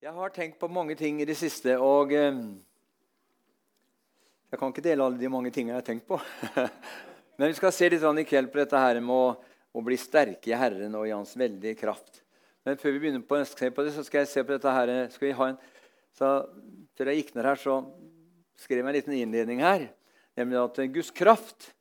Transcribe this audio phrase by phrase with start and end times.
[0.00, 2.36] Jeg har tenkt på mange ting i det siste, og eh,
[4.48, 6.16] jeg kan ikke dele alle de mange tingene jeg har tenkt på.
[7.36, 9.12] Men vi skal se litt i kveld på dette her med
[9.76, 12.22] å, bli sterke i Herren og i Hans veldige kraft.
[12.64, 14.94] Men før vi begynner på, på det, så skal jeg se på dette her.
[15.12, 15.60] Skal vi ha en,
[16.16, 16.32] så
[16.96, 17.76] Før jeg gikk ned her, så
[18.64, 19.84] skrev jeg en liten innledning her.
[20.40, 21.74] Nemlig at Guds kraft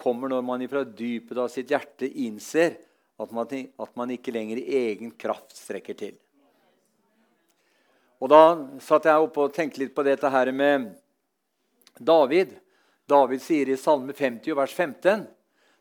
[0.00, 2.80] kommer når man fra dypet av sitt hjerte innser
[3.20, 6.16] at man, at man ikke lenger i egen kraft strekker til.
[8.20, 8.42] Og Da
[8.84, 10.90] satt jeg oppe og tenkte litt på dette her med
[11.96, 12.52] David.
[13.08, 15.24] David sier i Salme 50, vers 15,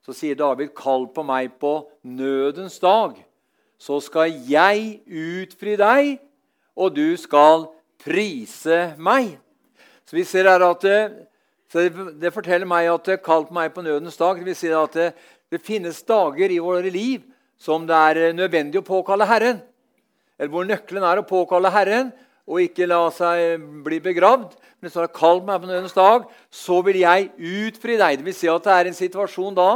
[0.06, 3.14] så sier David, 'Kall på meg på nødens dag,
[3.78, 6.20] så skal jeg utfri deg,
[6.76, 7.68] og du skal
[8.00, 9.38] prise meg.'
[10.06, 11.28] Så vi ser her at det,
[12.22, 14.40] det forteller meg at 'kall på meg på nødens dag'.
[14.40, 15.14] Det vil si at det,
[15.52, 17.22] det finnes dager i våre liv
[17.60, 19.62] som det er nødvendig å påkalle Herren.
[20.40, 22.14] Eller hvor nøkkelen er å påkalle Herren,
[22.50, 24.56] og ikke la seg bli begravd.
[24.80, 28.20] Men så har kalt meg på nødens dag, så vil jeg utfri deg.
[28.20, 29.68] Det vil si at det er en situasjon da,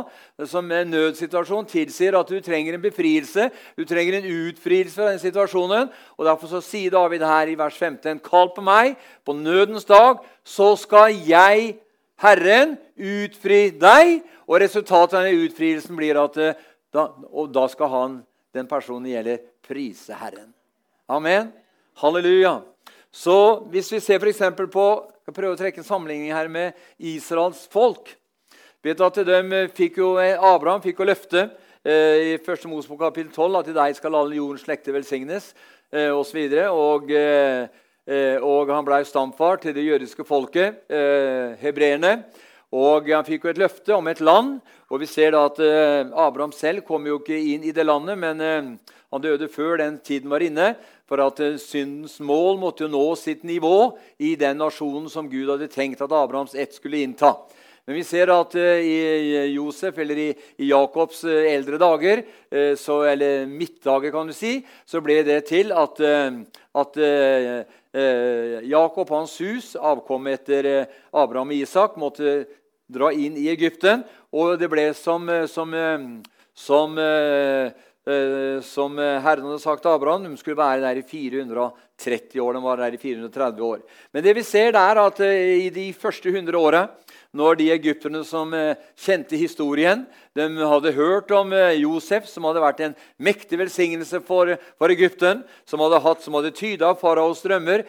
[0.47, 3.49] som en nødsituasjon tilsier at du trenger en befrielse.
[3.75, 5.91] Du trenger en utfrielse fra den situasjonen.
[6.17, 10.23] og Derfor så sier David her i vers 15.: Kall på meg på nødens dag,
[10.43, 11.75] så skal jeg,
[12.23, 14.21] Herren, utfri deg.
[14.47, 16.55] Og resultatet av denne utfrielsen blir at eh,
[16.93, 18.15] da, og da skal han,
[18.55, 20.53] den personen gjelder, prise Herren.
[21.11, 21.51] Amen.
[22.01, 22.61] Halleluja.
[23.13, 23.37] Så
[23.69, 24.41] hvis vi ser f.eks.
[24.73, 24.87] på
[25.23, 28.09] jeg prøver å trekke en sammenligning her med Israels folk
[28.83, 31.45] vet at de fikk jo, Abraham fikk jo løfte
[31.85, 32.65] eh, i 1.
[32.67, 35.53] Mosebok kapittel 12 at i deg skal alle jordens slekter velsignes
[35.93, 36.41] eh, osv.
[36.67, 37.69] Og, og, eh,
[38.03, 42.17] eh, og han ble stamfar til det jødiske folket, eh, hebreerne.
[42.73, 44.57] Og Han fikk jo et løfte om et land.
[44.89, 48.17] og Vi ser da at eh, Abraham selv kom jo ikke inn i det landet,
[48.17, 48.71] men eh,
[49.13, 50.73] han døde før den tiden var inne.
[51.05, 55.51] For at eh, syndens mål måtte jo nå sitt nivå i den nasjonen som Gud
[55.53, 57.35] hadde tenkt at Abrahams ett skulle innta.
[57.85, 60.27] Men vi ser at i Josef, eller i,
[60.69, 62.21] Jakobs eldre dager,
[62.79, 64.53] så, eller midtdager, kan du si,
[64.87, 65.99] så ble det til at,
[66.79, 67.01] at
[68.71, 70.69] Jakob hans hus, avkommet etter
[71.11, 72.45] Abraham og Isak, måtte
[72.93, 74.05] dra inn i Egypten.
[74.33, 75.73] Og det ble som, som,
[76.53, 77.01] som
[78.03, 80.25] Eh, som Herren hadde sagt til Abraham.
[80.27, 82.57] De skulle være der i 430 år.
[82.57, 83.79] De var der i 430 år.
[84.11, 86.89] Men det vi ser er at eh, i de første 100 åra,
[87.31, 90.03] når de egypterne som eh, kjente historien,
[90.35, 95.79] de hadde hørt om Josef, som hadde vært en mektig velsignelse for, for Egypten, som
[95.85, 97.85] hadde, hatt, som hadde tyda faraos drømmer,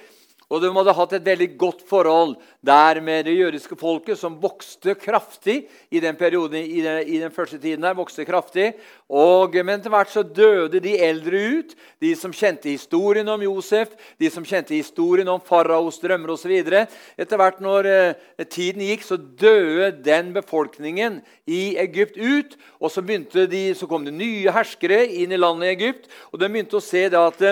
[0.53, 2.35] og de hadde hatt et veldig godt forhold
[2.65, 7.33] der med det jødiske folket, som vokste kraftig i den perioden, i den, i den
[7.33, 7.83] første tiden.
[7.83, 8.75] der, vokste kraftig.
[9.09, 13.97] Og, men etter hvert så døde de eldre ut, de som kjente historien om Josef,
[14.21, 16.55] de som kjente historien om faraos drømmer osv.
[16.55, 22.57] Etter hvert når eh, tiden gikk, så døde den befolkningen i Egypt ut.
[22.81, 26.51] Og så, de, så kom det nye herskere inn i landet i Egypt, og de
[26.51, 27.47] begynte å se da at,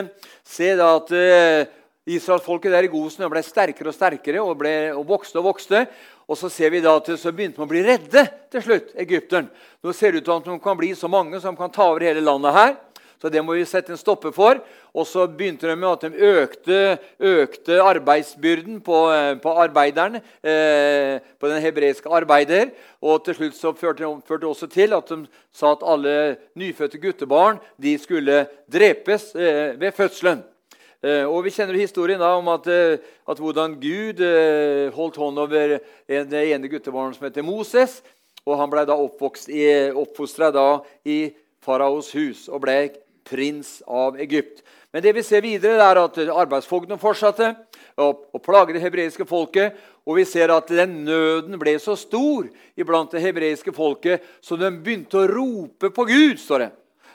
[0.45, 1.71] se da at eh,
[2.07, 5.85] Israelsfolket der i Gosen ble sterkere og sterkere og, ble, og vokste og vokste.
[6.27, 9.51] Og så ser vi da at så begynte man å bli redde til slutt, Egypten.
[9.83, 12.03] Nå ser det ut til at de kan bli så mange som kan ta over
[12.07, 12.75] hele landet her.
[13.23, 14.59] Så det må vi sette en stopper for.
[14.91, 16.79] Og så begynte de med at de økte,
[17.23, 18.99] økte arbeidsbyrden på,
[19.45, 22.73] på arbeideren, eh, på den hebreiske arbeider.
[22.99, 25.23] Og til slutt så førte det også til at de
[25.55, 26.17] sa at alle
[26.59, 30.43] nyfødte guttebarn de skulle drepes eh, ved fødselen.
[31.03, 35.39] Eh, og Vi kjenner historien da om at, eh, at hvordan Gud eh, holdt hånd
[35.39, 38.03] over den ene guttebarnet som heter Moses.
[38.47, 40.51] og Han ble da oppfostra
[41.05, 42.93] i faraos hus og ble
[43.25, 44.63] prins av Egypt.
[44.93, 47.55] Men det vi ser videre er at arbeidsfogden fortsatte
[47.97, 49.75] å plage det hebreiske folket.
[50.07, 54.71] Og vi ser at den nøden ble så stor iblant det hebreiske folket, så de
[54.75, 56.39] begynte å rope på Gud.
[56.39, 56.71] står det.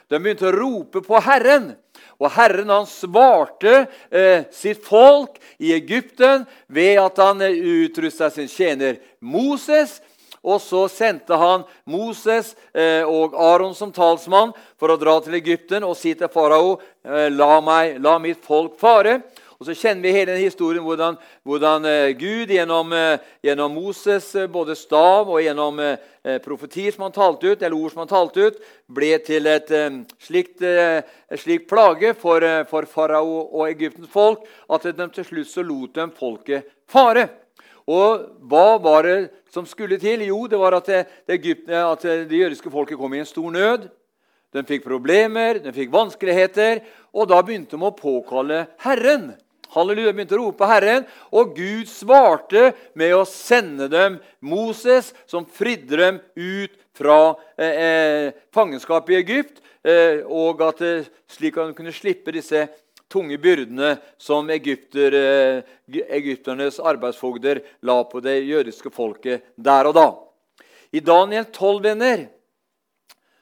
[0.08, 1.76] De begynte å rope på Herren.
[2.18, 8.50] Og Herren han svarte eh, sitt folk i Egypten ved at han eh, utrusta sin
[8.50, 10.00] tjener Moses.
[10.42, 15.86] Og så sendte han Moses eh, og Aron som talsmann for å dra til Egypten
[15.86, 17.58] og si til farao eh, la,
[17.98, 19.18] la mitt folk fare.
[19.58, 24.46] Og så kjenner vi hele den historien hvordan, hvordan uh, Gud gjennom, uh, gjennom Moses'
[24.46, 25.80] både stav og gjennom
[26.44, 29.72] profetier som han talte ut, eller ord som han talte ut, ble til et
[30.22, 30.64] slikt,
[31.40, 36.08] slik plage for, for farao og Egyptens folk at de til slutt så lot de
[36.18, 37.28] folket fare.
[37.88, 39.18] Og hva var det
[39.52, 40.26] som skulle til?
[40.28, 43.50] Jo, det var at det, det, Egypten, at det jødiske folket kom i en stor
[43.50, 43.88] nød.
[44.52, 46.80] de fikk problemer, de fikk vanskeligheter.
[47.12, 49.32] Og da begynte de å påkalle Herren.
[49.74, 56.00] Halleluja, begynte å rope Herren, og Gud svarte med å sende dem Moses, som fridde
[56.00, 61.76] dem ut fra eh, eh fangenskapet i Egypt, eh, og at eh, slik at de
[61.78, 62.66] kunne slippe disse
[63.08, 65.62] tunge byrdene som egypter, eh,
[66.08, 70.08] egypternes arbeidsfogder la på det jødiske folket der og da.
[70.92, 72.28] I Daniel 12, venner,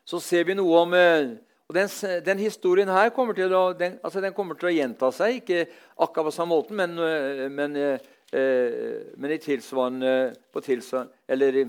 [0.07, 1.35] så ser vi noe om eh,
[1.67, 1.89] og den,
[2.23, 5.41] den, historien her kommer til, å, den, altså den kommer til å gjenta seg.
[5.41, 5.65] Ikke
[5.99, 7.75] akkurat på samme måten, men, eh, men,
[8.31, 10.13] eh, men i tilsvarende,
[10.55, 11.65] på tilsvarende Eller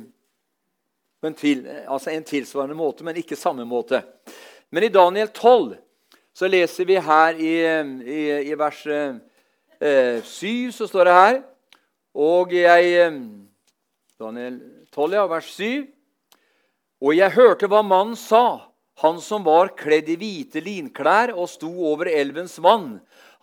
[1.17, 4.03] på en, tvil, altså en tilsvarende måte, men ikke samme måte.
[4.69, 5.73] Men i Daniel 12
[6.37, 7.55] så leser vi her i,
[8.05, 8.21] i,
[8.51, 11.41] i vers eh, 7, så står det her
[12.13, 13.09] Og jeg
[14.17, 14.61] Daniel
[14.93, 15.87] 12, ja, vers 7.
[17.01, 18.67] Og jeg hørte hva mannen sa
[19.01, 22.95] han som var kledd i hvite linklær og sto over elvens vann.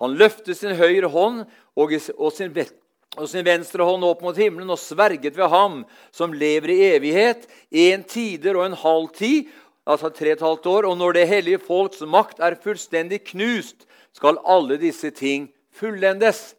[0.02, 1.44] Han løftet sin høyre hånd
[1.78, 1.92] og,
[2.34, 2.50] sin,
[3.14, 5.84] og sin venstre hånd opp mot himmelen og sverget ved ham
[6.14, 9.52] som lever i evighet, en tider og en halv tid,
[9.86, 10.90] altså tre og et halvt år.
[10.90, 16.52] Og når det hellige folks makt er fullstendig knust, skal alle disse ting fullendes.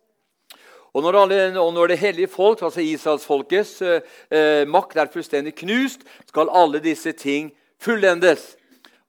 [0.95, 5.51] Og når, alle, og når, det hellige folk, altså Israelsfolkets eh, eh, makt, er fullstendig
[5.59, 7.51] knust, skal alle disse ting
[7.83, 8.53] fullendes.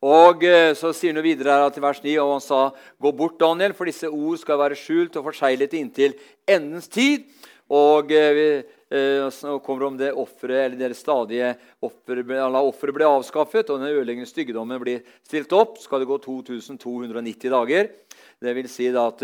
[0.05, 2.63] Og eh, Så sier han videre her til vers 9, og han sa,
[3.01, 7.25] Gå bort, Daniel, for disse ord skal være skjult og forseglet inntil endens tid.
[7.73, 8.63] Og eh,
[8.93, 14.29] eh, så kommer om det offeret, eller det stadige offeret ble avskaffet, og den ødeleggende
[14.29, 17.89] styggedommen blir stilt opp, skal det gå 2290 dager.
[18.37, 19.23] Det vil si at,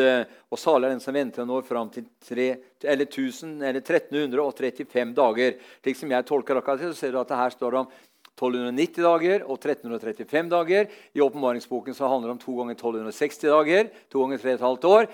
[0.49, 2.47] Og salig er den som venter nå fram til 3,
[2.81, 5.59] eller 1000, eller 1335 dager.
[5.85, 7.91] Slik som jeg tolker akkurat det, så ser du at det her står om
[8.33, 10.87] 1290 dager og 1335 dager.
[11.15, 13.91] I åpenbaringsboken handler det om to ganger 1260 dager.
[14.11, 15.07] to ganger 3,5 år.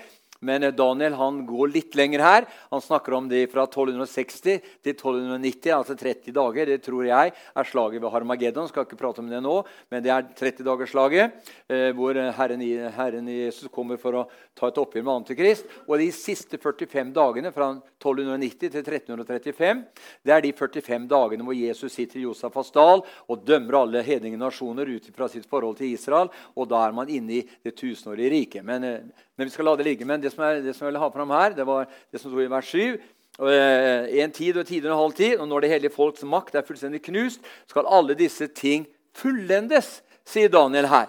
[0.45, 2.47] Men eh, Daniel han går litt lenger her.
[2.69, 6.71] Han snakker om det fra 1260 til 1290, altså 30 dager.
[6.71, 8.69] Det tror jeg er slaget ved Harmageddon.
[8.71, 9.57] Skal ikke prate om det nå,
[9.91, 11.37] men det er 30-dagersslaget,
[11.67, 12.63] eh, hvor Herren,
[12.95, 14.25] Herren, Jesus kommer for å
[14.57, 15.67] ta et oppgjør med Antikrist.
[15.87, 19.85] Og de siste 45 dagene, fra 1290 til 1335,
[20.25, 24.39] det er de 45 dagene hvor Jesus sitter i Josafas dal og dømmer alle hedninge
[24.39, 26.31] nasjoner ut fra sitt forhold til Israel.
[26.55, 28.65] Og da er man inne i det tusenårige riket.
[28.65, 30.05] Men eh, men vi skal la det ligge.
[30.07, 32.27] Men det som, er, det som jeg ville ha fram her, det var det som
[32.27, 32.97] sto i vers 7.
[33.39, 36.57] Eh, en tid og tid og en halv tid, og når det hele folks makt
[36.59, 37.39] er fullstendig knust,
[37.71, 38.83] skal alle disse ting
[39.15, 41.07] fullendes, sier Daniel her.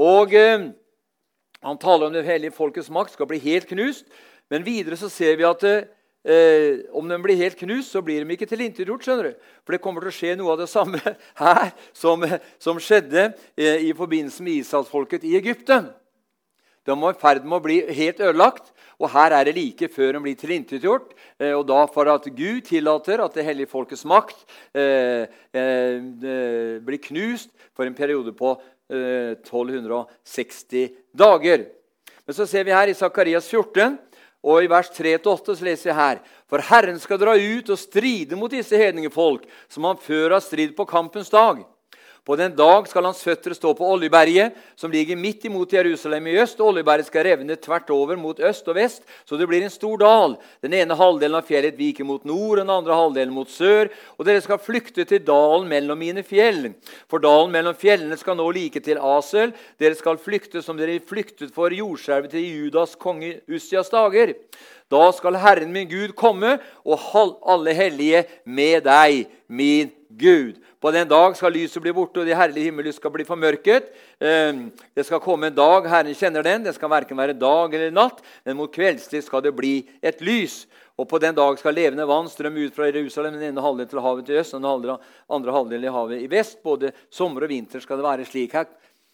[0.00, 0.72] Og eh,
[1.60, 4.06] Han taler om det hellige folkets makt skal bli helt knust.
[4.50, 5.64] Men videre så ser vi at
[6.24, 9.04] eh, om den blir helt knust, så blir de ikke tilintetgjort.
[9.60, 10.98] For det kommer til å skje noe av det samme
[11.44, 12.24] her som,
[12.58, 15.92] som skjedde eh, i forbindelse med Israelsfolket i Egypten.
[16.86, 18.70] De var i ferd med å bli helt ødelagt.
[19.00, 21.14] Og her er det like før de blir tilintetgjort.
[21.40, 24.44] Eh, og da for at Gud tillater at det hellige folkets makt
[24.76, 25.24] eh,
[25.56, 28.54] eh, blir knust for en periode på
[28.92, 31.66] eh, 1260 dager.
[32.26, 33.96] Men så ser vi her i Sakarias 14,
[34.40, 38.38] og i vers 3-8 så leser vi her For Herren skal dra ut og stride
[38.38, 41.60] mot disse hedningefolk, som han før har strid på kampens dag.
[42.24, 46.36] På den dag skal hans føtter stå på Oljeberget, som ligger midt imot Jerusalem i
[46.42, 46.60] øst.
[46.60, 49.96] og Oljeberget skal revne tvert over mot øst og vest, så det blir en stor
[49.98, 50.36] dal.
[50.62, 53.88] Den ene halvdelen av fjellet viker mot nord, den andre halvdelen mot sør.
[54.18, 56.74] Og dere skal flykte til dalen mellom mine fjell.
[57.08, 59.54] For dalen mellom fjellene skal nå like til Asel.
[59.80, 64.36] Dere skal flykte som dere flyktet for jordskjelvet til Judas konge Ussias dager.
[64.90, 70.58] Da skal Herren min Gud komme, og alle hellige med deg, min Gud.
[70.80, 73.90] På den dag skal lyset bli borte, og de herlige himmel skal bli formørket.
[74.16, 76.64] Ehm, det skal komme en dag, Herren kjenner den.
[76.64, 80.62] Det skal verken være dag eller natt, men mot kveldstid skal det bli et lys.
[80.96, 84.02] Og på den dag skal levende vann strømme ut fra Jerusalem, den ene halvdelen til
[84.04, 84.96] havet til øst og den
[85.28, 86.62] andre halvdelen i havet i vest.
[86.64, 88.56] Både sommer og vinter skal det være slik.
[88.56, 88.68] Her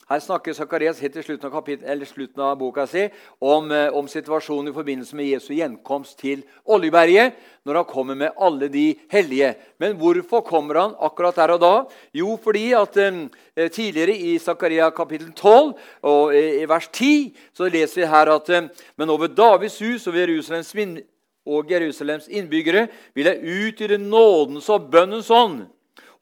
[0.06, 3.08] her snakker Sakarias helt til slutten av, kapittel, slutten av boka si
[3.42, 7.34] om, eh, om, situasjonen i forbindelse med Jesu gjenkomst til Oljeberget,
[7.66, 9.56] når han kommer med alle de hellige.
[9.82, 11.74] Men hvorfor kommer han akkurat der og da?
[12.14, 17.66] Jo, fordi at um, tidligere i Zakaria kapittel 12 og i, i vers 10 så
[17.66, 21.02] leser vi her at um, Men over Davids hus og Jerusalems,
[21.46, 25.66] og Jerusalems innbyggere vil jeg utgjøre nådens og bønnens ånd.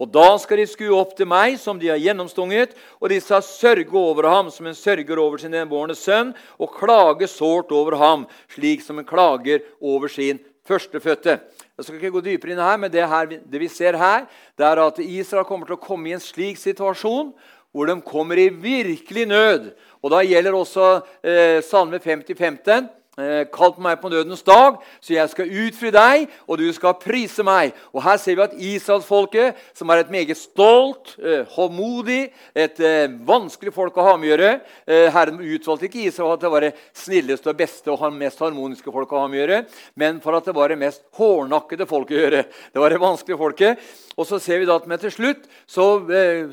[0.02, 3.44] Og da skal de skue opp til meg, som de har gjennomstunget, og de skal
[3.46, 8.26] sørge over ham som en sørger over sin enbårne sønn, og klage sårt over ham,
[8.52, 11.38] slik som en klager over sin førstefødte.
[11.76, 14.26] Jeg skal ikke gå dypere inn her, men det, her, det vi ser her,
[14.58, 17.34] det er at Israel kommer til å komme i en slik situasjon
[17.74, 19.72] hvor de kommer i virkelig nød.
[20.04, 20.90] Og da gjelder også
[21.26, 22.86] eh, Salme 50, 15.
[23.14, 27.44] Eh, kalt meg på nødens dag, så jeg skal utfri deg, og du skal prise
[27.46, 27.70] meg.
[27.94, 33.06] Og Her ser vi at Israelsfolket, som er et meget stolt, eh, håndmodig, et eh,
[33.22, 34.48] vanskelig folk å ha med å gjøre
[34.86, 38.42] eh, Herren utvalgte ikke Israel for at det var det snilleste og beste og mest
[38.42, 39.60] harmoniske folk å ha med å gjøre,
[39.94, 42.40] men for at det var det mest hårnakkede folket å gjøre.
[42.74, 43.84] Det var det vanskelige folket.
[44.18, 45.86] Og så ser vi da at med til slutt så,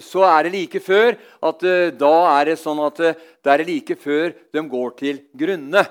[0.01, 1.65] så er det like før at
[1.98, 5.86] da er det sånn at det er like før de går til grunne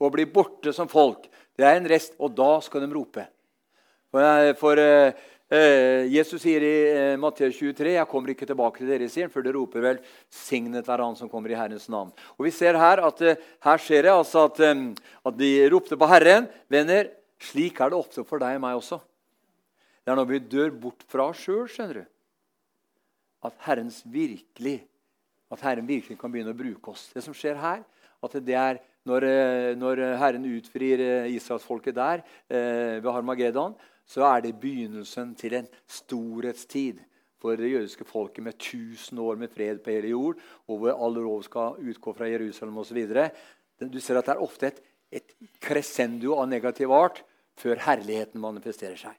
[0.00, 1.26] og blir borte som folk.
[1.56, 3.26] Det er en rest, og da skal de rope.
[4.10, 5.12] For, eh, for uh,
[5.52, 6.74] uh, Jesus sier i
[7.12, 10.88] uh, Matteus 23 jeg kommer ikke tilbake til dere, sier for det roper vel 'signet
[10.88, 12.10] være han som kommer i Herrens navn'.
[12.38, 14.96] Og Vi ser her at her skjer det altså at, um,
[15.26, 16.48] at de ropte på Herren.
[16.68, 19.00] Venner, slik er det ofte for deg og meg også.
[20.04, 22.04] Det er når vi dør bort fra oss sjøl, skjønner du,
[23.46, 23.54] at,
[24.04, 24.80] virkelig,
[25.52, 27.10] at Herren virkelig kan begynne å bruke oss.
[27.14, 27.84] Det som skjer her,
[28.22, 34.26] at det er når, eh, når Herren utfrir eh, israelsfolket der eh, ved Harmageddon, så
[34.28, 37.00] er det begynnelsen til en storhetstid
[37.40, 40.36] for det jødiske folket med 1000 år med fred på hele jord,
[40.68, 43.00] og hvor all lov skal utgå fra Jerusalem osv.
[43.80, 47.22] Du ser at det er ofte et, et crescendo av negativ art
[47.56, 49.16] før herligheten manifesterer seg.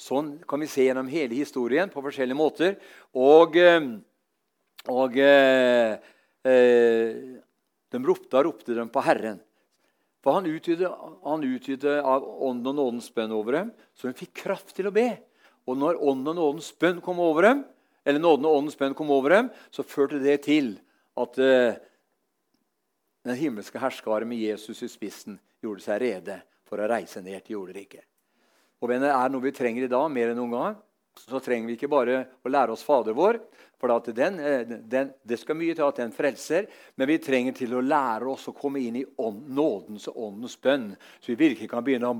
[0.00, 2.76] Sånn kan vi se gjennom hele historien på forskjellige måter.
[3.14, 3.58] Og,
[4.88, 5.94] og eh,
[7.90, 9.40] de ropte og ropte dem på Herren.
[10.20, 14.90] For han utgytte av ånden og nådens bønn over dem, så de fikk kraft til
[14.90, 15.08] å be.
[15.68, 17.62] Og når ånden og nådens bønn kom over dem,
[18.04, 20.74] eller nåden og åndens bønn kom over dem, så førte det til
[21.20, 21.78] at uh,
[23.26, 27.58] den himmelske herskaren med Jesus i spissen gjorde seg rede for å reise ned til
[27.58, 28.04] jorderiket.
[28.80, 30.78] Og venner, er det noe vi trenger i dag mer enn noen gang,
[31.18, 33.40] så trenger vi ikke bare å lære oss Fader vår,
[33.80, 37.72] for den, eh, den, Det skal mye til at den frelser, men vi trenger til
[37.72, 40.96] å lære oss å komme inn i ånd, nådens og åndens bønn.
[41.20, 42.12] Så vi virkelig kan begynne å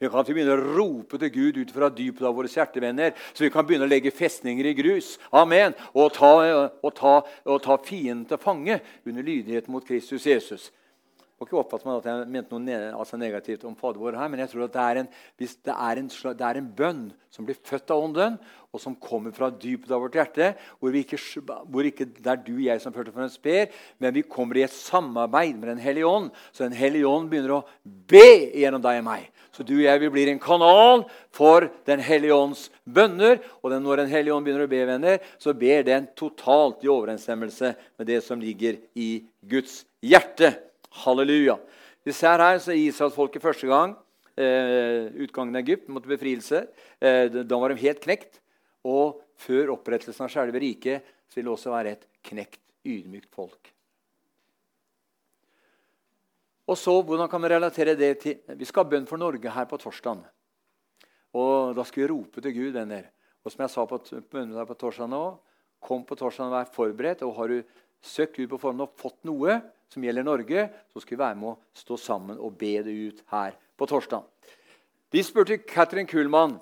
[0.00, 3.14] Vi kan begynne å rope til Gud ut fra dypet av våre hjertevenner.
[3.32, 5.18] Så vi kan begynne å legge festninger i grus.
[5.32, 5.72] Amen.
[5.94, 10.72] Og ta, og ta, og ta fienden til fange under lydighet mot Kristus Jesus
[11.42, 14.44] må ikke oppfatte meg at jeg mente noe altså negativt om Fader vår her, men
[14.44, 15.08] jeg tror at det er, en,
[15.42, 17.00] det, er en, det er, en, bønn
[17.34, 18.36] som blir født av Ånden,
[18.72, 21.18] og som kommer fra dypet av vårt hjerte, hvor, ikke,
[21.66, 24.60] hvor ikke, det er du og jeg som førte for en sper, men vi kommer
[24.60, 26.30] i et samarbeid med Den hellige ånd.
[26.54, 28.24] Så Den hellige ånd begynner å be
[28.56, 29.28] gjennom deg og meg.
[29.52, 33.42] Så du og jeg vi blir en kanal for Den hellige ånds bønner.
[33.60, 36.92] Og den, når Den hellige ånd begynner å be, venner, så ber den totalt i
[36.92, 40.54] overensstemmelse med det som ligger i Guds hjerte.
[41.02, 41.56] Halleluja.
[42.04, 43.94] Vi ser her så Israelsfolket første gang
[44.36, 46.66] eh, utgangen av Egypt måtte befrielse.
[47.00, 48.40] Eh, da var de helt knekt.
[48.88, 53.70] Og før opprettelsen av selve riket så vil det også være et knekt, ydmykt folk.
[56.66, 59.66] Og så, Hvordan kan vi relatere det til Vi skal ha bønn for Norge her
[59.66, 60.22] på torsdag.
[61.34, 63.10] Og Da skal vi rope til Gud, venner.
[63.44, 65.38] Og som jeg sa på på torsdag nå,
[65.80, 67.22] kom på torsdag og vær forberedt.
[67.22, 67.62] Og har du
[68.00, 69.60] søkt Gud på forhånd og fått noe,
[69.92, 73.24] som gjelder Norge, så skal vi være med å stå sammen og be det ut
[73.32, 74.24] her på torsdag.
[75.12, 76.56] Vi spurte Katrin Kuhlmann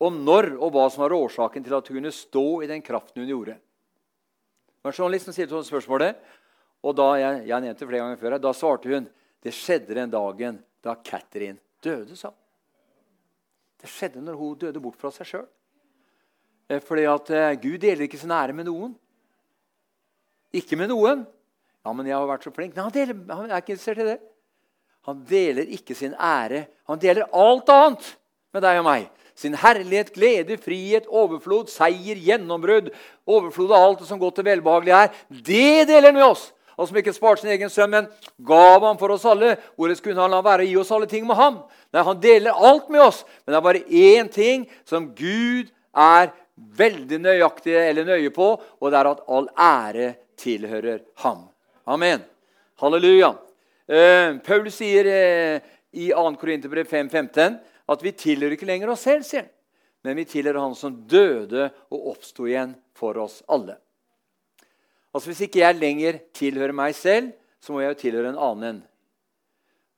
[0.00, 3.24] om når og hva som var årsaken til at hun kunne stå i den kraften
[3.24, 3.56] hun gjorde.
[4.80, 6.20] Men Journalisten stilte sånn spørsmålet,
[6.80, 9.08] og da jeg, jeg nevnte flere ganger før, da svarte hun
[9.40, 12.16] det skjedde den dagen da Katrin døde.
[12.16, 12.30] sa
[13.80, 15.46] Det skjedde når hun døde bort fra seg sjøl.
[16.68, 18.94] Eh, fordi at eh, Gud deler ikke sin ære med noen.
[20.54, 21.24] Ikke med noen.
[21.86, 22.74] Ja, men jeg har vært så flink.
[22.76, 24.18] Nei, han, deler, han er ikke interessert i det.
[25.08, 26.66] Han deler ikke sin ære.
[26.90, 28.12] Han deler alt annet
[28.52, 29.08] med deg og meg.
[29.38, 32.90] Sin herlighet, glede, frihet, overflod, seier, gjennombrudd.
[33.24, 35.12] Overflod av alt som godt og velbehagelig er.
[35.30, 36.50] Det deler han med oss.
[36.76, 38.06] Han som ikke sparte sin egen sønn, men
[38.48, 39.54] gav ham for oss alle.
[39.76, 41.58] Hvorledes kunne han la være å gi oss alle ting med ham?
[41.92, 46.30] Nei, Han deler alt med oss, men det er bare én ting som Gud er
[46.56, 51.49] veldig nøyaktig eller nøye på, og det er at all ære tilhører ham.
[51.84, 52.20] Amen.
[52.80, 53.34] Halleluja.
[53.86, 55.60] Eh, Paul sier eh,
[55.90, 56.34] i 2.
[56.40, 57.56] Korinterbrev 5.15
[57.90, 59.54] at vi tilhører ikke lenger oss selv, sier han.
[60.06, 63.76] Men vi tilhører Han som døde og oppsto igjen for oss alle.
[65.12, 68.78] Altså Hvis ikke jeg lenger tilhører meg selv, så må jeg jo tilhøre en annen.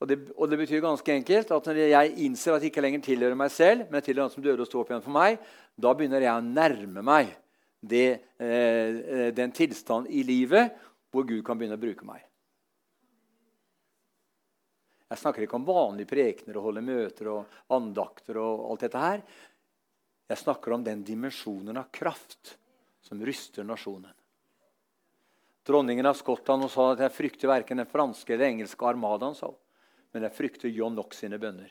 [0.02, 3.04] Og det, og det, betyr ganske enkelt at når jeg innser at jeg ikke lenger
[3.06, 5.38] tilhører meg selv, men tilhører Han som døde og sto opp igjen for meg,
[5.78, 7.30] da begynner jeg å nærme meg
[7.78, 8.08] det,
[8.42, 10.74] eh, den tilstand i livet
[11.12, 12.24] hvor Gud kan begynne å bruke meg.
[15.12, 18.38] Jeg snakker ikke om vanlige prekener og holde møter og andakter.
[18.40, 19.22] og alt dette her.
[20.28, 22.56] Jeg snakker om den dimensjonen av kraft
[23.04, 24.14] som ryster nasjonen.
[25.68, 29.52] Dronningen av Skottland sa at jeg frykter verken den franske eller engelske armadaen, sa
[30.12, 31.70] men jeg frykter John Knox sine bønner.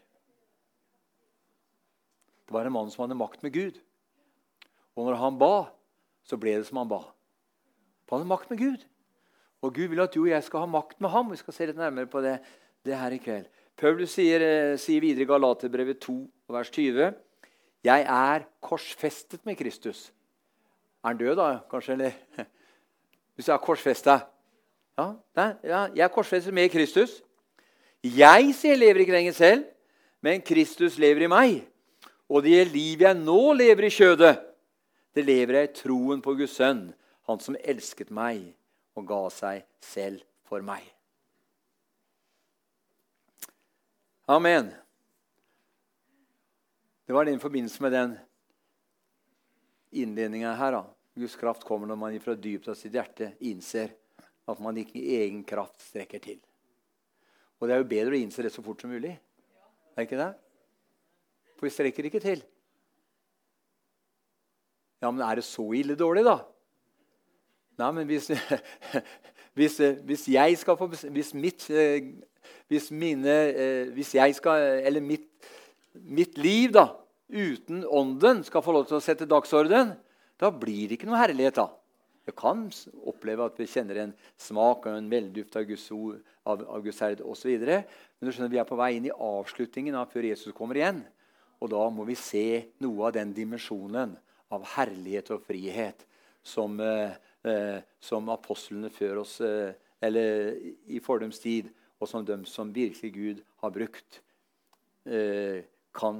[2.45, 3.77] Det var en mann som hadde makt med Gud.
[4.97, 5.71] Og når han ba,
[6.27, 7.03] så ble det som han ba.
[8.09, 8.87] Han hadde makt med Gud.
[9.61, 11.29] Og Gud vil at du og jeg skal ha makt med ham.
[11.31, 12.39] Vi skal se litt nærmere på det,
[12.85, 13.45] det her i kveld.
[13.77, 16.15] Paulus sier, eh, sier videre i Galaterbrevet 2,
[16.49, 17.13] vers 20.:
[17.83, 20.11] Jeg er korsfestet med Kristus.
[21.03, 21.59] Er han død, da?
[21.69, 21.93] Kanskje?
[21.93, 22.11] Eller?
[23.35, 24.19] Hvis jeg er korsfesta?
[24.97, 27.21] Ja, ja, jeg er korsfestet med Kristus.
[28.03, 29.65] Jeg sier lever ikke lenger selv,
[30.21, 31.67] men Kristus lever i meg.
[32.29, 34.39] Og det liv jeg nå lever i kjødet,
[35.15, 36.93] det lever jeg i troen på Guds sønn,
[37.27, 38.53] han som elsket meg
[38.97, 40.83] og ga seg selv for meg.
[44.31, 44.71] Amen.
[47.05, 48.13] Det var det i forbindelse med den
[49.91, 50.71] innledninga her.
[50.71, 50.83] da.
[51.15, 53.91] Guds kraft kommer når man fra dypet av sitt hjerte innser
[54.47, 56.39] at man ikke i egen kraft strekker til.
[57.59, 59.11] Og det er jo bedre å innse det så fort som mulig.
[59.91, 60.31] Er det ikke det?
[61.57, 62.41] For vi strekker ikke til.
[65.01, 66.39] Ja, men er det så ille dårlig, da?
[67.81, 68.29] Nei, men hvis,
[69.57, 71.65] hvis, hvis jeg skal få Hvis mitt
[72.69, 73.35] Hvis mine
[73.95, 75.27] Hvis jeg skal Eller mitt,
[75.93, 76.87] mitt liv, da,
[77.31, 79.95] uten Ånden, skal få lov til å sette dagsorden,
[80.39, 81.57] da blir det ikke noe herlighet.
[81.59, 81.67] da.
[82.27, 82.67] Jeg kan
[83.09, 87.01] oppleve at vi kjenner en smak og en velduft av Guds ord, av, av Guds
[87.01, 87.49] herd osv.
[87.57, 91.01] Men du skjønner, vi er på vei inn i avslutningen av før Jesus kommer igjen.
[91.61, 92.45] Og da må vi se
[92.81, 94.15] noe av den dimensjonen
[94.51, 96.05] av herlighet og frihet
[96.43, 97.11] som, eh,
[97.43, 100.57] eh, som apostlene før oss, eh, eller
[100.87, 101.69] i fordums tid,
[102.01, 104.21] og som de som virkelig Gud har brukt,
[105.93, 106.17] kan,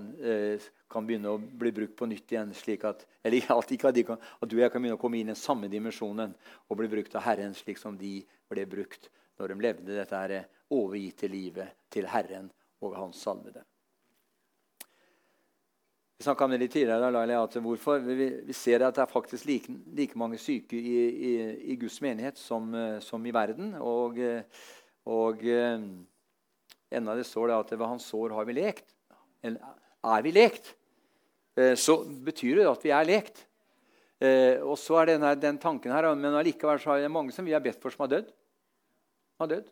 [0.90, 2.54] kan begynne å bli brukt på nytt igjen.
[2.54, 5.34] slik at, eller at, kan, at du og jeg kan begynne å komme inn i
[5.34, 6.34] den samme dimensjonen
[6.68, 10.48] og bli brukt av Herren slik som de ble brukt når de levde dette her
[10.70, 12.50] overgitte livet til Herren
[12.82, 13.66] og Hans salvede.
[16.22, 17.40] Vi snakka om det litt tidligere.
[17.42, 17.98] at hvorfor?
[18.06, 21.32] Vi, vi, ser at det er faktisk like, like mange syke i, i,
[21.74, 22.70] i, Guds menighet som,
[23.02, 23.74] som i verden.
[23.82, 24.20] Og,
[25.10, 25.42] og
[26.92, 28.86] enda det står det at ved hans sår har vi lekt.
[29.42, 30.76] Eller Er vi lekt,
[31.58, 33.46] eh, så betyr det at vi er lekt.
[34.22, 37.46] Eh, og så er denne, den tanken her, Men allikevel så er det mange som
[37.46, 38.34] vi har bedt for, som har dødd.
[39.40, 39.70] Har dødd.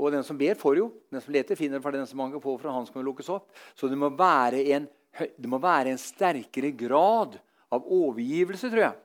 [0.00, 0.88] Og den som ber, får jo.
[1.12, 1.82] Den som leter, finner.
[1.84, 3.50] For den som banker på, for han skal lukkes opp.
[3.76, 4.88] Så det må, en,
[5.36, 7.36] det må være en sterkere grad
[7.70, 8.98] av overgivelse, tror jeg.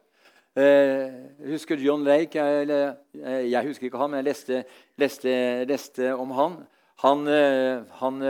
[0.56, 1.10] Eh,
[1.44, 2.40] jeg husker John Lake.
[2.40, 4.62] Jeg, eh, jeg, husker ikke han, men jeg leste,
[5.02, 5.34] leste,
[5.68, 6.62] leste om han.
[7.04, 8.22] Han, eh, han,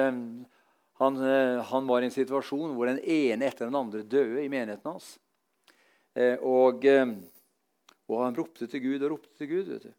[0.98, 1.20] han,
[1.70, 5.14] han, var i en situasjon hvor den ene etter den andre døde i menigheten hans.
[6.48, 6.86] Og,
[8.08, 9.72] og han ropte til Gud og ropte til Gud.
[9.74, 9.94] vet du.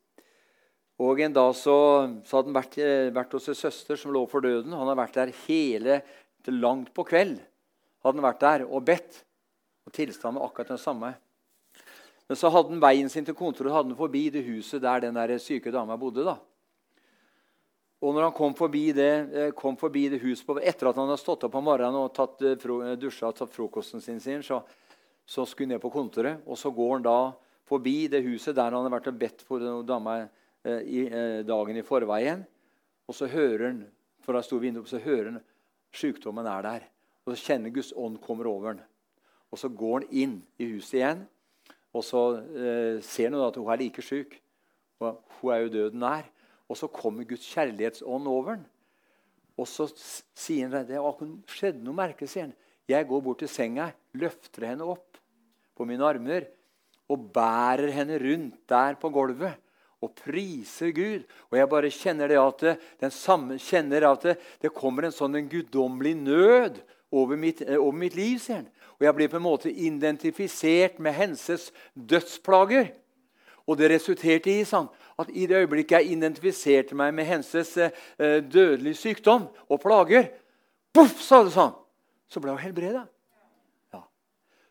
[0.97, 1.77] Og En dag så,
[2.25, 4.73] så hadde han vært, eh, vært, hos en søster som lå for døden.
[4.73, 6.01] Han hadde vært der hele
[6.45, 7.37] til langt på kveld.
[8.01, 9.25] hadde han vært der og bedt.
[9.87, 11.13] Og Tilstanden var akkurat den samme.
[12.27, 15.15] Men så hadde han veien sin til kontoret hadde han forbi det huset der den
[15.15, 16.25] der syke dama bodde.
[16.25, 16.39] da.
[18.01, 21.09] Og når han kom forbi det, eh, kom forbi det huset på, etter at han
[21.09, 24.63] hadde stått opp om morgenen og tatt, eh, dusja og tatt frokosten sin, sin så,
[25.27, 26.41] så skulle han ned på kontoret.
[26.47, 27.33] Og så går han da
[27.67, 30.29] forbi det huset der han hadde vært og bedt for dama
[31.47, 32.43] dagen i forveien.
[33.07, 33.81] Og så hører han
[34.27, 35.41] fra stor vindu, så hører han
[35.95, 36.87] sykdommen er der.
[37.25, 38.83] Og så kjenner Guds ånd kommer over han.
[39.51, 41.27] Og så går han inn i huset igjen,
[41.97, 44.35] og så eh, ser han at hun er like syk.
[45.01, 46.27] Og hun er jo døden nær.
[46.67, 48.67] Og så kommer Guds kjærlighetsånd over han.
[49.57, 49.87] Og så
[50.37, 51.01] sier han det
[51.49, 52.29] skjedde noe merkelig.
[52.29, 52.57] sier han.
[52.87, 55.17] Jeg går bort til senga, løfter henne opp
[55.77, 56.45] på mine armer
[57.11, 59.57] og bærer henne rundt der på gulvet
[60.05, 61.25] og priser Gud.
[61.51, 62.65] Og jeg bare kjenner det at,
[63.01, 66.83] det, samme, kjenner at det, det, kommer en sånn en guddommelig nød
[67.15, 68.39] over mitt, eh, over mitt, liv.
[68.43, 68.69] sier han.
[68.97, 72.93] Og jeg blir på en måte identifisert med henses dødsplager.
[73.67, 74.87] Og det resulterte i sånn,
[75.19, 77.91] at i det øyeblikket jeg identifiserte meg med henses eh,
[78.45, 80.31] dødelige sykdom og plager,
[80.95, 81.75] boff, sa det sånn,
[82.31, 83.07] så ble hun helbreda.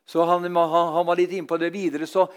[0.05, 2.05] Så han, han, var litt innpå det videre.
[2.07, 2.27] Så,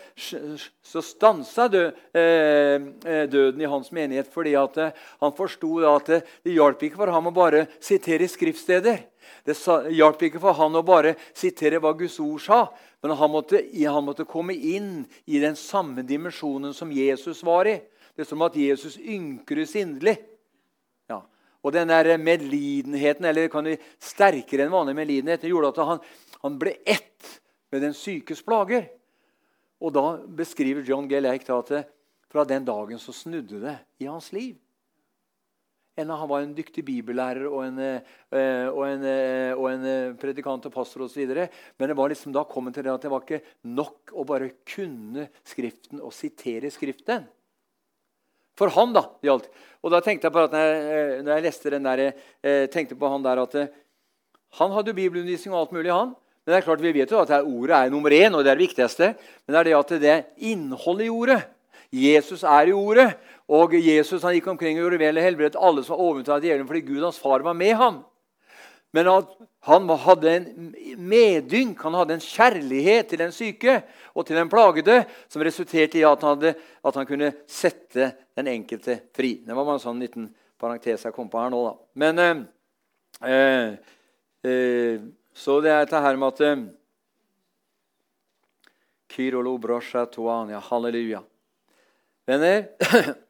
[0.83, 6.09] så stansa død, eh, eh, døden i hans menighet fordi at, eh, han forsto at
[6.09, 9.03] det, det hjalp ikke for ham å bare sitere skriftsteder.
[9.45, 9.57] Det
[9.93, 12.63] hjalp ikke for han å bare sitere hva Guds ord sa.
[13.05, 17.77] Men han måtte, han måtte komme inn i den samme dimensjonen som Jesus var i.
[18.17, 20.17] Det er som at Jesus ynkres inderlig.
[21.67, 26.03] Og den der medlidenheten, eller kan du, sterkere enn vanlig medlidenhet, gjorde at han,
[26.45, 27.33] han ble ett
[27.73, 28.89] med den sykes plager.
[29.79, 30.07] Og da
[30.41, 31.21] beskriver John G.
[31.21, 31.75] Lake at
[32.29, 34.57] fra den dagen så snudde det i hans liv.
[35.99, 40.13] Enda han var en dyktig bibellærer og en, eh, og en, eh, og en eh,
[40.21, 41.25] predikant og pastor osv.
[41.27, 44.27] Men det var liksom, da kom han til det at det var ikke nok å
[44.29, 47.27] bare kunne Skriften og sitere Skriften.
[48.59, 49.09] For han, da.
[49.23, 49.51] gjaldt.
[49.83, 52.01] Og da tenkte jeg på at når jeg, når jeg leste den der,
[52.75, 53.55] tenkte på han der at
[54.59, 56.17] han hadde bibelundervisning og alt mulig, han.
[56.49, 58.57] Men det er klart, vi vet jo at ordet er nummer én, og det er
[58.57, 59.07] det viktigste.
[59.45, 61.43] Men det er det at det er innholdet i ordet.
[61.93, 63.11] Jesus er i ordet.
[63.53, 66.47] Og Jesus han gikk omkring og gjorde vel og helbredet alle som var overtatt av
[66.49, 67.99] djevelen fordi Gud hans far var med ham.
[68.97, 69.37] Men at
[69.69, 70.49] han hadde en
[71.11, 73.77] medynk, han hadde en kjærlighet til den syke
[74.17, 78.09] og til den plagede, som resulterte i at han, hadde, at han kunne sette
[78.41, 79.35] den enkelte fri.
[79.45, 81.61] Det var bare en sånn liten parentes jeg kom på her nå.
[81.69, 81.77] da.
[82.01, 83.95] Men eh,
[84.49, 86.63] eh Så det er dette her med at eh,
[89.15, 91.21] Kyrolo brosja toania, Halleluja.
[92.27, 92.65] Venner,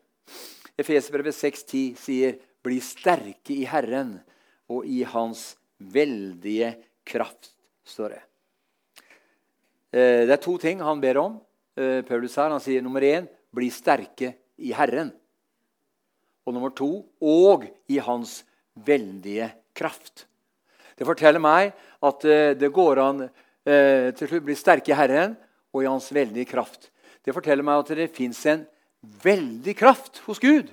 [0.80, 4.16] Efeserbrevet 6,10 sier 'Bli sterke i Herren
[4.72, 6.72] og i Hans veldige
[7.06, 7.52] kraft',
[7.84, 8.22] står det.
[9.92, 11.36] Eh, det er to ting han ber om.
[11.76, 15.12] Eh, Paulus her, Han sier nummer én 'Bli sterke i Herren'.
[16.46, 18.44] Og nummer to 'Og i Hans
[18.74, 20.27] veldige kraft'.
[20.98, 23.28] Det forteller meg at eh, det går an
[23.68, 25.34] til slutt bli sterke i Herren
[25.76, 26.86] og i Hans veldige kraft.
[27.20, 28.62] Det forteller meg at det fins en
[29.20, 30.70] veldig kraft hos Gud.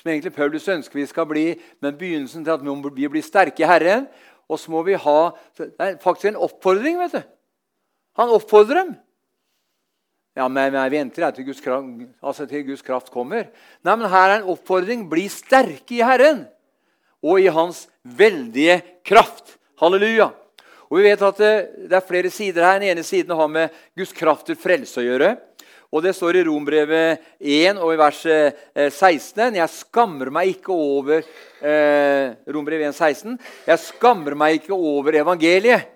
[0.00, 1.44] Som egentlig Paulus ønsker vi skal bli,
[1.78, 4.08] men begynnelsen til at vi må bli sterke i Herren.
[4.50, 5.20] Og så må vi ha
[5.56, 6.98] Det er faktisk en oppfordring.
[6.98, 7.22] vet du.
[8.18, 8.96] Han oppfordrer dem.
[10.36, 11.86] Ja, men jeg venter til Guds, kraft,
[12.24, 13.50] altså til Guds kraft kommer.
[13.84, 15.08] Nei, men Her er en oppfordring.
[15.08, 16.46] Bli sterke i Herren
[17.22, 19.58] og i Hans veldige kraft.
[19.82, 20.28] Halleluja.
[20.92, 21.54] Og vi vet at det,
[21.90, 22.78] det er flere sider her.
[22.78, 25.32] Den ene siden har med Guds kraft til frelse å gjøre.
[25.92, 30.72] Og det står i Rombrevet 1 og i vers 16 eh, Jeg skammer meg ikke
[30.72, 33.34] over eh, Rombrevet 1, 16,
[33.66, 35.90] Jeg skammer meg ikke over evangeliet.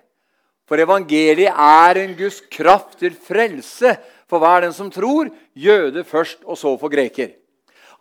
[0.66, 3.94] For evangeliet er en Guds kraft til frelse
[4.26, 7.36] for hver den som tror, jøde først og så for greker.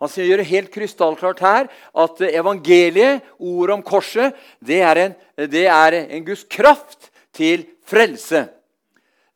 [0.02, 1.70] Han sier det helt krystallklart her
[2.04, 5.16] at evangeliet, ordet om korset, det er en,
[5.48, 8.46] det er en Guds kraft til frelse.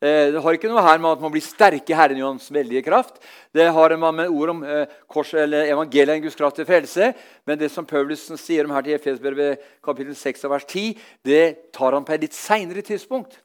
[0.01, 2.47] Eh, det har ikke noe her med at man blir sterke i Herren i Hans
[2.53, 3.19] veldige kraft.
[3.53, 7.11] Det har man med ord om korset kors eller evangeliet, en Guds kraft til frelse.
[7.45, 11.93] Men det som Paulussen sier om her til Efesbrevet kapittel 6 vers 10, det tar
[11.93, 13.37] han på et litt seinere tidspunkt.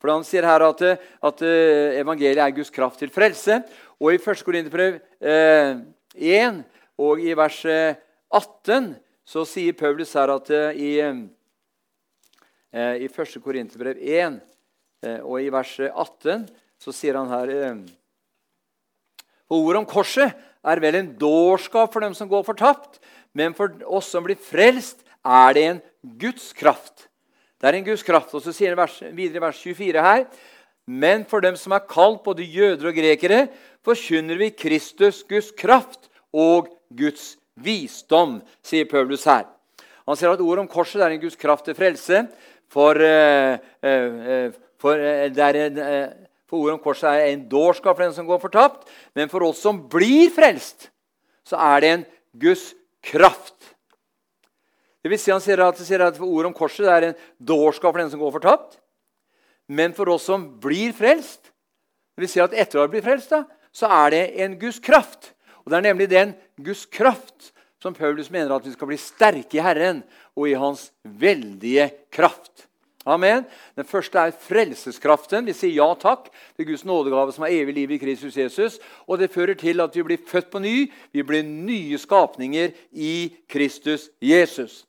[0.00, 0.82] For Han sier her at,
[1.24, 3.62] at, eh, evangeliet er Guds kraft til frelse.
[4.00, 4.44] Og i 1.
[4.44, 5.76] Korinterbrev eh,
[6.16, 6.64] 1
[6.98, 7.60] og i vers
[8.32, 8.94] 18
[9.26, 13.40] så sier Paulus her at i, eh, i 1.
[13.44, 14.40] Korinterbrev 1
[15.04, 16.46] Eh, og i vers 18
[16.80, 17.80] så sier han her eh,
[19.46, 20.32] For ordet om korset
[20.66, 22.98] er vel en dårskap for dem som går fortapt,
[23.36, 25.78] men for oss som blir frelst, er det en
[26.18, 27.06] Guds kraft.
[27.58, 28.32] Det er en Guds kraft.
[28.34, 30.26] Og så sier han videre i vers 24 her
[30.86, 33.48] Men for dem som er kalt, både jøder og grekere,
[33.86, 39.46] forkynner vi Kristus, Guds kraft og Guds visdom, sier Paulus her.
[40.06, 42.26] Han sier at ordet om korset er en Guds kraft til frelse
[42.70, 46.08] for, eh, eh, for, eh, en, eh,
[46.46, 48.86] for ordet om korset er en dårskap for den som går fortapt.
[49.14, 50.90] Men for oss som blir frelst,
[51.44, 52.06] så er det en
[52.38, 53.54] Guds kraft.
[55.02, 57.98] Det vil si, han sier at, sier at Ordet om korset er en dårskap for
[57.98, 58.78] den som går fortapt.
[59.68, 61.50] Men for oss som blir frelst,
[62.16, 63.44] det vil si at etter å ha blitt frelst, da,
[63.76, 65.34] så er det en Guds kraft.
[65.64, 69.58] Og Det er nemlig den Guds kraft som Paulus mener at vi skal bli sterke
[69.58, 70.00] i Herren
[70.36, 72.64] og i Hans veldige kraft.
[73.06, 73.44] Amen.
[73.78, 75.46] Den første er frelseskraften.
[75.46, 78.80] Vi sier ja takk til Guds nådegave som er evig liv i Kristus Jesus.
[79.06, 80.88] Og det fører til at vi blir født på ny.
[81.14, 84.84] Vi blir nye skapninger i Kristus Jesus.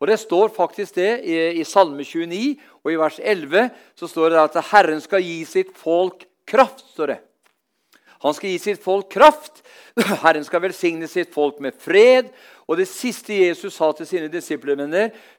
[0.00, 4.32] Og Det står faktisk det i, i Salme 29, og i vers 11 så står
[4.32, 6.80] det at Herren skal gi sitt folk kraft.
[6.96, 7.29] står det.
[8.20, 9.62] Han skal gi sitt folk kraft.
[10.22, 12.28] Herren skal velsigne sitt folk med fred.
[12.70, 14.78] Og det siste Jesus sa til sine disipler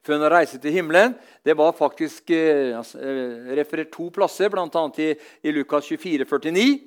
[0.03, 1.13] før han reiste til himmelen,
[1.45, 4.67] det var faktisk eh, altså, eh, referert to plasser, bl.a.
[4.97, 5.13] I,
[5.43, 6.79] i Lukas 24, 49.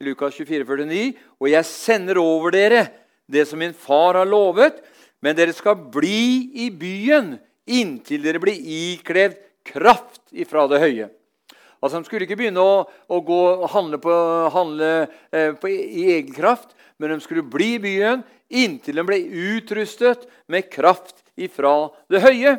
[0.00, 1.12] Lukas 24, 49.
[1.40, 2.86] Og jeg sender over dere
[3.30, 4.80] det som min far har lovet,
[5.22, 11.08] men dere skal bli i byen inntil dere blir iklevd kraft ifra det høye.
[11.86, 14.14] Altså, De skulle ikke begynne å, å gå handle, på,
[14.50, 14.90] handle
[15.30, 19.18] eh, på, i egen kraft, men de skulle bli i byen inntil de ble
[19.56, 22.56] utrustet med kraft ifra det høye.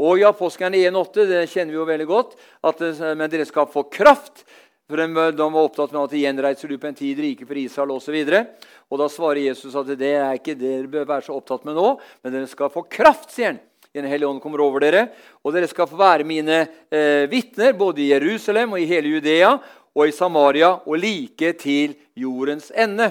[0.00, 2.82] Og i Apostlene 1,8 det kjenner vi jo veldig godt, at
[3.18, 4.44] men dere skal få kraft.
[4.90, 5.06] For de,
[5.36, 8.16] de var opptatt med at de gjenreiser du på en tid rike for Israel osv.
[8.16, 11.36] Og, så og da svarer Jesus at det er ikke det dere bør være så
[11.36, 11.92] opptatt med nå,
[12.24, 13.60] men dere skal få kraft, sier han.
[13.90, 15.08] Den hellige ånd kommer over dere,
[15.42, 16.60] og dere skal få være mine
[16.94, 19.56] eh, vitner både i Jerusalem og i hele Judea
[19.90, 23.08] og i Samaria og like til jordens ende.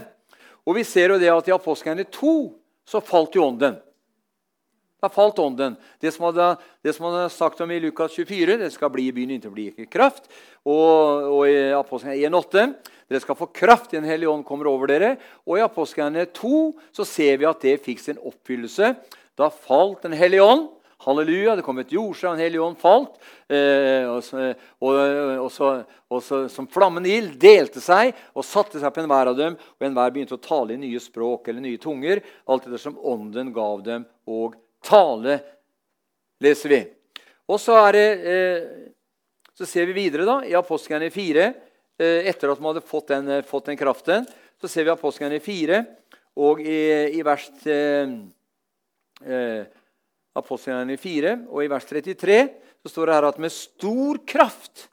[0.63, 2.33] Og vi ser jo det at i apostlene 2
[2.87, 3.75] så falt jo ånden.
[4.99, 5.75] Da falt ånden.
[5.99, 6.47] Det som, hadde,
[6.83, 9.69] det som hadde sagt om i Lukas 24, det skal bli i byen inntil bli
[9.73, 10.31] ikke kraft.
[10.63, 12.65] Og, og i apostlene 1,8
[13.09, 15.15] dere skal få kraft, Den hellige ånd kommer over dere.
[15.47, 16.59] Og i apostlene 2
[16.95, 18.93] så ser vi at det fikk sin oppfyllelse.
[19.39, 20.67] Da falt Den hellige ånd.
[20.99, 23.13] Halleluja, det kom et jordskjelv, Den hellige ånd falt.
[23.47, 24.25] Eh, og,
[24.83, 24.97] og,
[25.45, 25.69] og, så,
[26.11, 29.55] og så, som flammende ild delte seg og satte seg på enhver av dem.
[29.55, 32.19] Og enhver begynte å tale i nye språk eller nye tunger,
[32.51, 35.37] alt etter som ånden gav dem og tale,
[36.43, 36.81] leser vi.
[37.49, 38.67] Og så, det, eh,
[39.55, 41.47] så ser vi videre da, i apostlene 4,
[41.99, 44.27] eh, etter at man hadde fått den, eh, fått den, kraften,
[44.59, 45.79] så ser vi apostlene 4,
[46.43, 46.83] og i,
[47.15, 48.19] i vers eh,
[49.25, 49.67] eh
[50.39, 52.39] apostlene 4, og i vers 33
[52.83, 54.87] så står det her at med stor kraft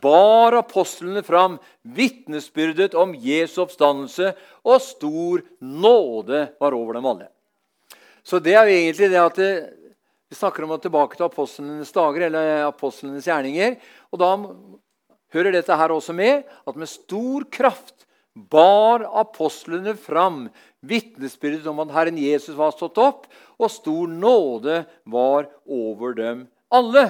[0.00, 4.32] bar apostlene fram vitnesbyrdet om Jesu oppstandelse,
[4.64, 7.28] og stor nåde var over dem alle.
[8.24, 9.50] Så det er jo egentlig det at det,
[10.30, 13.76] vi snakker om å tilbake til apostlenes dager, eller apostlenes gjerninger.
[14.10, 14.30] Og da
[15.34, 20.46] hører dette her også med at med stor kraft bar apostlene fram
[20.88, 27.06] vitnesbyrdet om at Herren Jesus var stått opp, og stor nåde var over dem alle.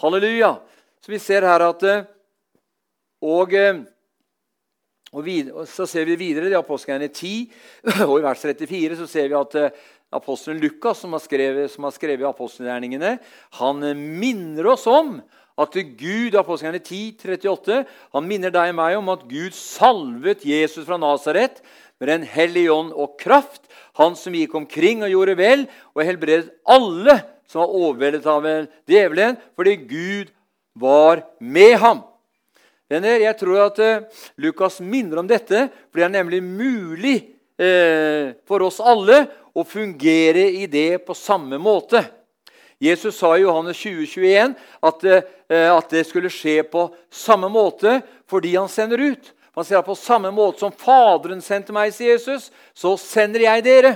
[0.00, 0.56] Halleluja!
[1.04, 2.06] Så vi ser her at eh,
[3.26, 3.78] Og, eh,
[5.12, 7.46] og, videre, og så ser vi videre i apostlene 10,
[8.10, 9.78] og i vers 34 så ser vi at eh,
[10.12, 13.16] apostelen Lukas, som har skrevet, som skrevet apostelgjerningene,
[13.58, 15.16] han minner oss om
[15.56, 20.84] at Gud apostelgjerne 10, 38, han minner deg og meg om at Gud salvet Jesus
[20.84, 21.62] fra Nasaret
[21.96, 23.62] med Den hellige ånd og kraft,
[23.96, 25.64] han som gikk omkring og gjorde vel,
[25.96, 28.44] og helbredet alle som var overveldet av
[28.88, 30.34] djevelen, fordi Gud
[30.76, 32.02] var med ham.
[32.90, 37.16] Venner, jeg tror at uh, Lukas minner om dette, for det er nemlig mulig
[37.58, 39.24] uh, for oss alle
[39.56, 42.04] å fungere i det på samme måte.
[42.78, 48.00] Jesus sa i Johannes 20, 21 at, eh, at det skulle skje på samme måte
[48.28, 49.32] fordi han sender ut.
[49.56, 53.64] Han sier at på samme måte som Faderen sendte meg, sier Jesus, så sender jeg
[53.64, 53.94] dere.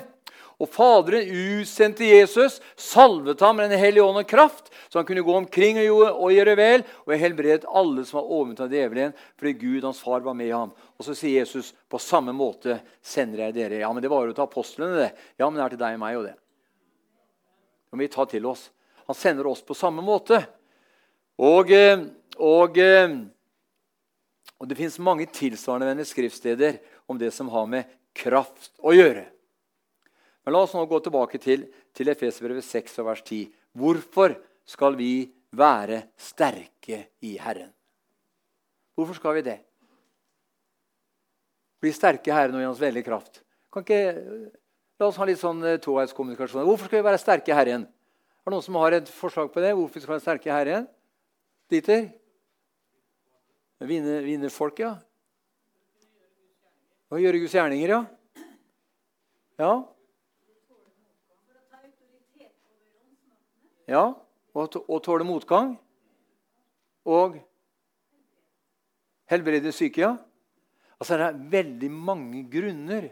[0.61, 1.29] Og Faderen
[1.61, 5.81] utsendte Jesus, salvet ham med Den hellige ånd og kraft, så han kunne gå omkring
[5.85, 10.25] og gjøre vel, og helbredet alle som var overtatt av djevelen, fordi Gud, hans far,
[10.25, 10.73] var med ham.
[10.97, 13.83] Og så sier Jesus på samme måte sender jeg dere.
[13.85, 15.11] Ja, men det var jo til apostlene, det.
[15.37, 16.37] Ja, men det er til deg og meg og det.
[17.91, 18.69] Det må vi ta til oss.
[19.11, 20.39] Han sender oss på samme måte.
[21.43, 22.05] Og, eh,
[22.39, 23.17] og, eh,
[24.61, 26.79] og det fins mange tilsvarende skriftsteder
[27.11, 29.27] om det som har med kraft å gjøre.
[30.45, 33.51] Men La oss nå gå tilbake til, til Efesbrevet 6 vers 10.
[33.77, 34.37] Hvorfor
[34.69, 37.73] skal vi være sterke i Herren?
[38.95, 39.59] Hvorfor skal vi det?
[41.81, 43.43] Bli sterke i Herren og i Hans veldige kraft.
[43.73, 44.51] Kan ikke,
[45.01, 46.67] La oss ha litt sånn eh, toveiskommunikasjon.
[46.69, 47.87] Hvorfor skal vi være sterke i Herren?
[47.89, 49.71] Er det noen som har et forslag på det?
[49.73, 50.89] Hvorfor skal vi være sterke i Herren?
[51.73, 52.11] Dieter?
[53.81, 54.99] Vinne, vinne folk, ja.
[57.09, 58.03] Og gjøre Guds gjerninger, ja.
[59.61, 59.71] Ja.
[63.89, 64.03] Ja,
[64.53, 65.73] og, og tåle motgang.
[67.09, 67.41] Og
[69.33, 70.13] helbrede syke, ja.
[71.01, 73.09] Altså, Det er veldig mange grunner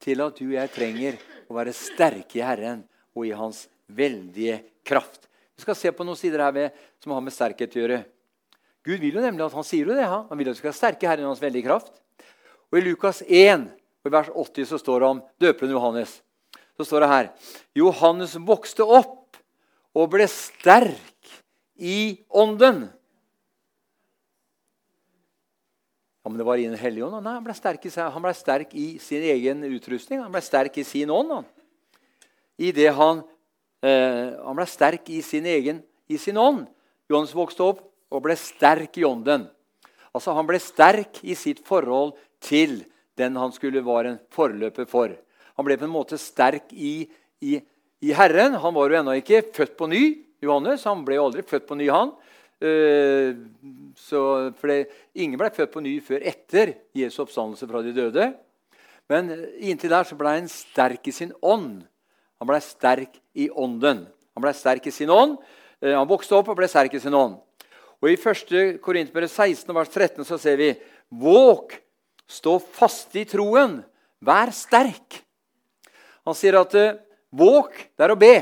[0.00, 1.18] til at du og jeg trenger
[1.50, 2.84] å være sterke i Herren
[3.16, 5.26] og i Hans veldige kraft.
[5.56, 8.00] Vi skal se på noen sider her ved, som har med sterkhet å gjøre.
[8.86, 10.06] Gud vil jo nemlig at Han sier jo det.
[10.08, 11.92] Han, han vil at vi skal sterke Herren og Hans veldige kraft.
[12.70, 13.66] Og I Lukas 1,
[14.00, 16.14] og i vers 80, så står det om døperen Johannes.
[16.78, 17.26] Så står det her
[17.76, 19.36] Johannes vokste opp
[19.92, 21.34] og ble sterk
[21.76, 22.86] i ånden.
[26.20, 27.16] Ja, men det var i Den hellige ånd.
[27.24, 30.20] Nei, han ble, sterk i, han ble sterk i sin egen utrustning.
[30.20, 31.32] Han ble sterk i sin ånd.
[31.32, 31.46] Han.
[32.60, 33.22] I det han,
[33.80, 35.80] eh, han ble sterk i sin egen
[36.10, 36.66] i sin ånd.
[37.08, 37.80] Johannes vokste opp
[38.10, 39.48] og ble sterk i ånden.
[40.12, 42.82] Altså, Han ble sterk i sitt forhold til
[43.16, 45.14] den han skulle være en forløper for.
[45.56, 47.04] Han ble på en måte sterk i,
[47.40, 47.60] i,
[48.02, 48.56] i Herren.
[48.58, 50.02] Han var jo ennå ikke født på ny.
[50.40, 52.14] Johannes, Han ble aldri født på ny, han.
[52.60, 53.36] Uh,
[54.10, 54.20] så,
[54.58, 58.26] for det, ingen ble født på ny før etter Jesu oppstandelse fra de døde.
[59.10, 61.80] Men inntil der så ble han sterk i sin ånd.
[62.42, 64.04] Han ble sterk i ånden.
[64.36, 65.38] Han ble sterk i sin ånd.
[65.82, 67.38] Eh, han vokste opp og ble sterk i sin ånd.
[68.00, 68.80] Og I 1.
[68.80, 70.70] Korinterbrev 16, vers 13 så ser vi
[71.10, 71.74] Våg,
[72.30, 73.80] stå fast i troen,
[74.22, 75.20] vær sterk.
[76.24, 78.34] Han sier at «våk!» våg, det er å be.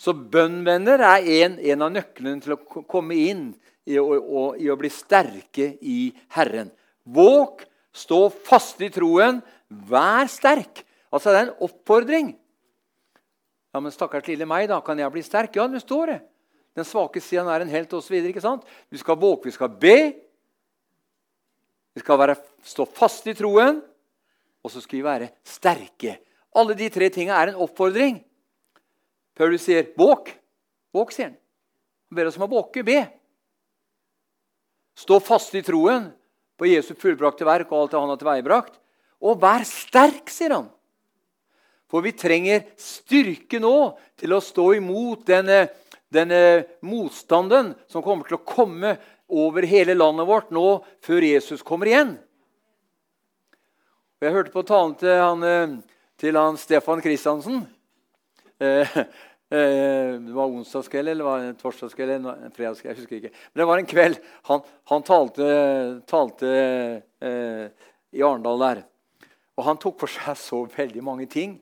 [0.00, 3.50] Så bønnvenner er en, en, av nøklene til å komme inn
[3.88, 6.70] i, å, og, i å bli sterke i Herren.
[7.04, 7.64] Våg,
[7.96, 10.84] stå fast i troen, vær sterk.
[11.10, 12.32] Altså, det er en oppfordring.
[13.70, 14.80] Ja, men stakkars lille meg, da.
[14.84, 15.54] Kan jeg bli sterk?
[15.58, 16.18] Ja, det står det.
[16.78, 18.14] Den svake siden er en helt osv.
[18.14, 19.98] Vi skal våke, vi skal be.
[21.94, 23.80] Vi skal være, stå fast i troen,
[24.62, 26.18] og så skal vi være sterke.
[26.54, 28.20] Alle de tre tingene er en oppfordring.
[29.34, 30.34] Paulus sier 'våk'.
[30.92, 31.36] Våk, sier han.
[32.10, 33.19] Han ber oss om å våke, be.
[34.98, 36.10] Stå fast i troen
[36.60, 38.74] på Jesu fullbrakte verk og alt det han har tilveiebrakt.
[39.20, 40.68] Og vær sterk, sier han.
[41.90, 43.74] For vi trenger styrke nå
[44.20, 45.64] til å stå imot denne,
[46.12, 46.42] denne
[46.86, 48.94] motstanden som kommer til å komme
[49.30, 50.66] over hele landet vårt nå
[51.04, 52.14] før Jesus kommer igjen.
[54.20, 55.76] Og jeg hørte på talen til han, eh,
[56.20, 57.62] til han Stefan Kristiansen.
[58.60, 58.86] Eh,
[59.50, 62.92] det var onsdagskveld eller torsdagskveld eller fredagskveld.
[62.92, 63.32] Jeg husker ikke.
[63.50, 64.60] Men det var en kveld han,
[64.92, 65.48] han talte,
[66.06, 66.52] talte
[67.18, 68.82] eh, i Arendal der.
[69.58, 71.58] Og han tok for seg så veldig mange ting.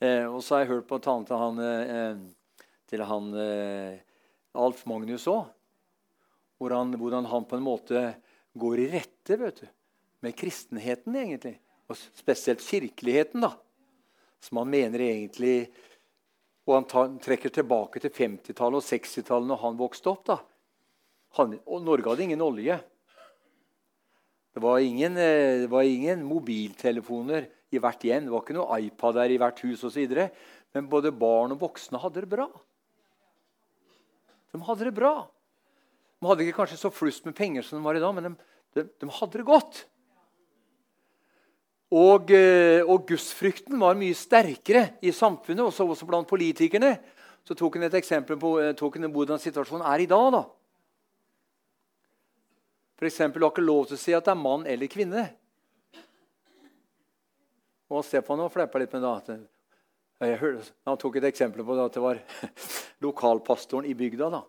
[0.00, 2.20] Eh, og så har jeg hørt på talen til han, eh,
[2.90, 4.00] til han eh,
[4.58, 5.44] Alf Magnus òg.
[6.60, 8.02] Hvordan, hvordan, han på en måte
[8.60, 9.68] går i rette vet du,
[10.24, 11.54] med kristenheten, egentlig.
[11.88, 13.54] Og spesielt kirkeligheten, da.
[14.40, 15.70] Som han mener egentlig
[16.70, 20.22] Og han trekker tilbake til 50-tallet og 60-tallet når han vokste opp.
[20.28, 20.36] da.
[21.38, 22.76] Han, og Norge hadde ingen olje.
[24.54, 28.26] Det var ingen, eh, det var ingen mobiltelefoner i hvert hjem.
[28.26, 30.14] Det var ikke noe iPad der i hvert hus osv.
[30.74, 32.46] Men både barn og voksne hadde det bra.
[34.50, 35.14] De hadde det bra.
[36.20, 38.34] De hadde ikke kanskje så flust med penger som de var i dag, men de,
[38.76, 39.84] de, de hadde det godt.
[41.90, 46.94] Og, eh, og, gudsfrykten var mye sterkere i samfunnet, også, også blant politikerne.
[47.42, 50.32] Så tok han et eksempel på eh, han hvordan situasjonen er i dag.
[50.32, 50.44] da.
[53.00, 55.24] Du har ikke lov til å si at det er mann eller kvinne.
[57.90, 59.40] Og Stefan fleipa litt med det.
[60.86, 62.20] Han tok et eksempel på det, at det var
[63.06, 64.30] lokalpastoren i bygda.
[64.30, 64.44] da.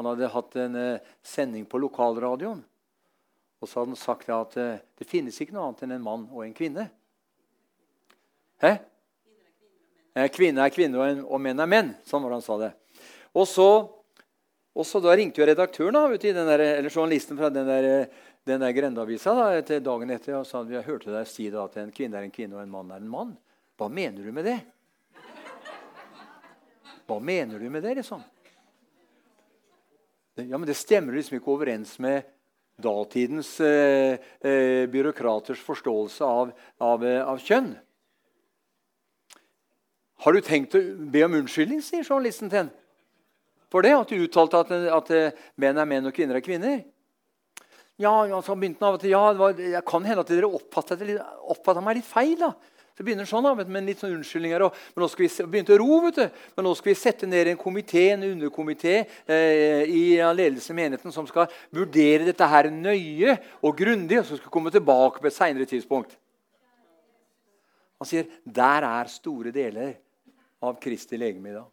[0.00, 2.64] Han hadde hatt en uh, sending på lokalradioen.
[3.60, 6.26] Og så hadde han sagt at uh, det finnes ikke noe annet enn en mann
[6.32, 6.88] og en kvinne.
[8.60, 8.74] Hæ?
[10.34, 11.94] Kvinne er kvinne, og, menn er menn.
[12.04, 12.72] Sånn var det han sa det.
[13.36, 13.68] Og så,
[14.74, 17.68] og så da ringte jo redaktøren da, vet i den der, eller journalisten fra den
[17.68, 17.86] der
[18.44, 21.66] den der Grendeavisa da, etter dagen etter og sa at vi hørte deg si da,
[21.68, 23.32] at en kvinne er en kvinne og en mann er en mann.
[23.78, 24.58] Hva mener du med det?
[27.08, 27.94] Hva mener du med det?
[28.00, 28.22] liksom?
[30.40, 32.24] Ja, men Det stemmer liksom ikke overens med
[32.82, 37.72] datidens eh, eh, byråkraters forståelse av, av, eh, av, kjønn.
[40.24, 42.76] Har du tenkt å be om unnskyldning, sier journalisten til henne.
[43.70, 45.10] For det at du uttalte at, at
[45.60, 46.80] menn er menn og kvinner er kvinner.
[48.00, 52.00] Ja, altså, begynte av og til, ja, det, var, kan hende at dere oppfatta meg
[52.00, 52.34] litt feil.
[52.40, 52.50] da.
[53.00, 54.60] Så begynner sånn da, med litt sånn unnskyldninger.
[54.66, 56.40] Og, men nå skal vi begynte å ro, vet du.
[56.52, 58.90] Men nå skal vi sette ned en komité, en underkomité
[59.24, 60.02] eh, i
[60.36, 64.68] ledelsen i menigheten som skal vurdere dette her nøye og grundig, og så skal komme
[64.74, 66.12] tilbake på et seinere tidspunkt.
[68.04, 69.94] Han sier der er store deler
[70.60, 71.70] av Kristi legeme i dag.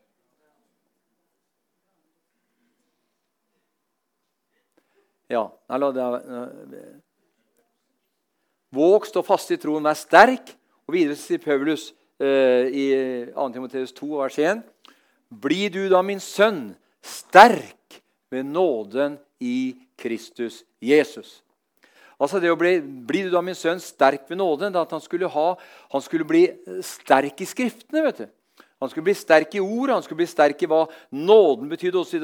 [5.35, 5.43] Ja,
[5.75, 6.87] la det
[8.71, 10.53] Våg, stå fast i troen, vær sterk.
[10.87, 11.89] Og videre sier Paulus
[12.23, 12.85] eh, i
[13.33, 13.47] 2.
[13.51, 14.61] Timoteus 2, vers 1.:
[15.27, 16.69] Bli du da, min sønn,
[17.03, 17.99] sterk
[18.31, 21.41] ved nåden i Kristus Jesus.
[22.17, 25.27] Altså det å bli, bli du da, min sønn, sterk ved nåden, at han skulle,
[25.29, 25.47] ha,
[25.91, 26.45] han skulle bli
[26.85, 28.05] sterk i Skriftene.
[28.07, 28.29] vet du.
[28.79, 32.23] Han skulle bli sterk i ord, han skulle bli sterk i hva nåden betydde osv.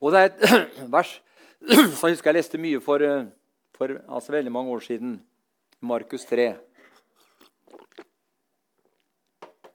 [0.00, 1.16] Og det er et vers
[1.98, 3.26] som jeg husker jeg leste mye for, eh,
[3.76, 5.18] for altså veldig mange år siden.
[5.80, 6.52] Markus 3.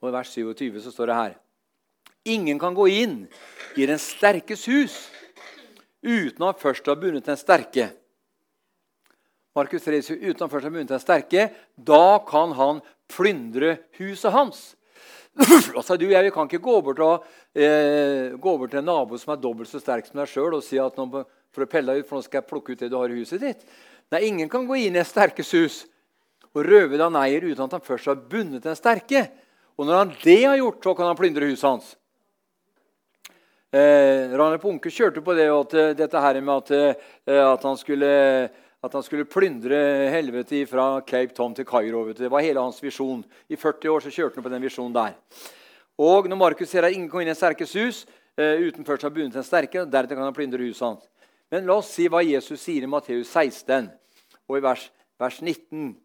[0.02, 1.36] Og I vers 27 så står det her
[2.36, 3.18] Ingen kan gå inn
[3.78, 4.96] i den sterkes hus
[6.06, 7.90] uten å først ha bundet den sterke.
[9.56, 11.48] Markus 3, uten å først ha bundet den sterke,
[11.78, 14.64] da kan han plyndre huset hans.
[15.78, 19.34] altså, du, jeg kan ikke gå bort, og, eh, gå bort til en nabo som
[19.34, 22.06] er dobbelt så sterk som deg sjøl, og si at nå, for å pelle deg
[22.06, 23.66] ut, for nå skal jeg plukke ut det du har i huset ditt.
[24.14, 25.84] Nei, Ingen kan gå inn i en sterkes hus
[26.56, 29.28] og røve deg eier uten at han først har bundet den sterke.
[29.76, 31.96] Og når han det har gjort, så kan han plyndre huset hans.
[33.76, 37.76] Eh, Raner Punke kjørte på det at, eh, dette her med at, eh, at, han
[37.76, 38.08] skulle,
[38.84, 42.14] at, han skulle, plyndre helvete fra Cape Tom til Kairo.
[42.14, 43.26] Det var hele hans visjon.
[43.50, 45.18] I 40 år så kjørte han på den visjonen der.
[46.00, 48.06] Og når Markus ser at ingen kom inn i sterkes hus
[48.38, 51.04] eh, uten først å ha bundet en sterke, deretter kan han plyndre huset hans.
[51.52, 53.92] Men la oss si hva Jesus sier i Matteus 16
[54.48, 54.88] og i vers,
[55.20, 56.05] vers 19.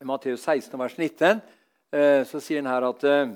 [0.00, 1.40] I Matteus 16 vers 19
[1.94, 3.34] eh, så sier han her at eh,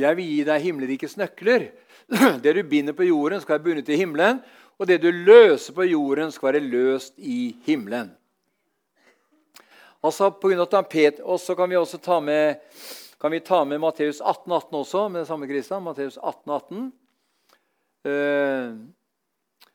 [0.00, 1.70] jeg vil gi deg himmelrikets nøkler.
[2.42, 4.40] Det du binder på jorden, skal være bundet i himmelen.
[4.80, 8.14] Og det du løser på jorden, skal være løst i himmelen.
[10.00, 12.62] Altså, på grunn av Peter, og så kan vi også ta med,
[13.20, 15.84] kan ta med Matteus 18, 18 også, med det samme Kristian.
[15.84, 16.86] Matteus 18, 18.
[18.08, 18.70] Eh,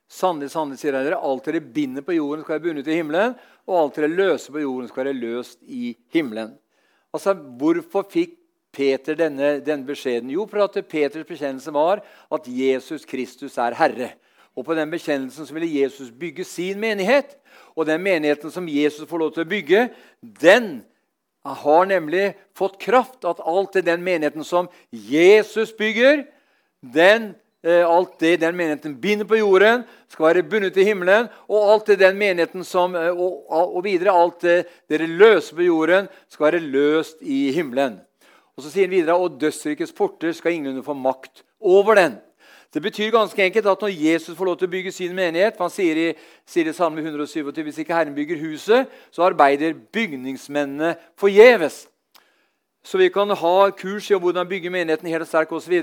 [0.10, 3.38] sannelig, sannelig, sier jeg dere, alt dere binder på jorden, skal være bundet i himmelen.
[3.66, 6.54] Og alt dere løser på jorden, skal være løst i himmelen.
[7.14, 8.36] Altså, Hvorfor fikk
[8.76, 10.30] Peter denne, denne beskjeden?
[10.34, 14.12] Jo, for at Peters bekjennelse var at Jesus Kristus er Herre.
[14.56, 17.38] Og På den bekjennelsen så ville Jesus bygge sin menighet.
[17.76, 19.88] Og den menigheten som Jesus får lov til å bygge,
[20.22, 20.86] den
[21.46, 23.26] har nemlig fått kraft.
[23.28, 26.24] At alt det den menigheten som Jesus bygger,
[26.82, 27.34] den,
[27.66, 31.30] alt det den menigheten binder på jorden, skal være bundet i himmelen.
[31.50, 34.58] Og alt det den menigheten som, eh, og, og videre, alt det
[34.90, 38.00] dere løser på jorden, skal være løst i himmelen.
[38.56, 42.20] Og så sier han videre og dødsrikets porter skal ingen få makt over den.
[42.74, 45.70] Det betyr ganske enkelt at når Jesus får lov til å bygge sin menighet for
[45.70, 46.08] Han sier i,
[46.46, 51.86] sier i Salme 127 hvis ikke Herren bygger huset, så arbeider bygningsmennene forgjeves.
[52.86, 55.74] Så vi kan ha kurs i hvordan bygge menigheten helt sterk osv.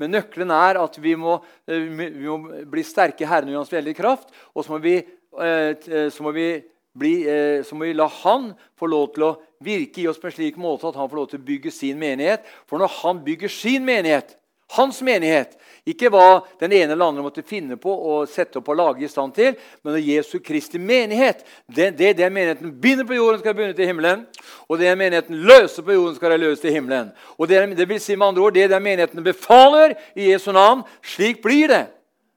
[0.00, 1.36] Men nøkkelen er at vi må,
[1.68, 4.32] eh, vi må bli sterke i Herren og Hans veldige kraft.
[4.54, 6.48] Og så må vi, eh, så må vi
[6.96, 10.30] bli, eh, så må vi la han få lov til å virke i oss på
[10.30, 12.44] en slik måte at han får lov til å bygge sin menighet.
[12.66, 14.36] For når han bygger sin menighet,
[14.74, 15.54] hans menighet,
[15.86, 19.10] ikke hva den ene eller andre måtte finne på og sette opp og lage i
[19.10, 19.54] stand til,
[19.86, 24.24] men Jesu Kristi menighet Det, det den menigheten binder på jorden, skal begynne til himmelen.
[24.68, 27.12] Og det den menigheten løser på jorden, skal være løse til himmelen.
[27.38, 30.82] Og det, det vil si med andre ord, det den menigheten befaler i Jesu navn,
[31.02, 31.84] slik blir det.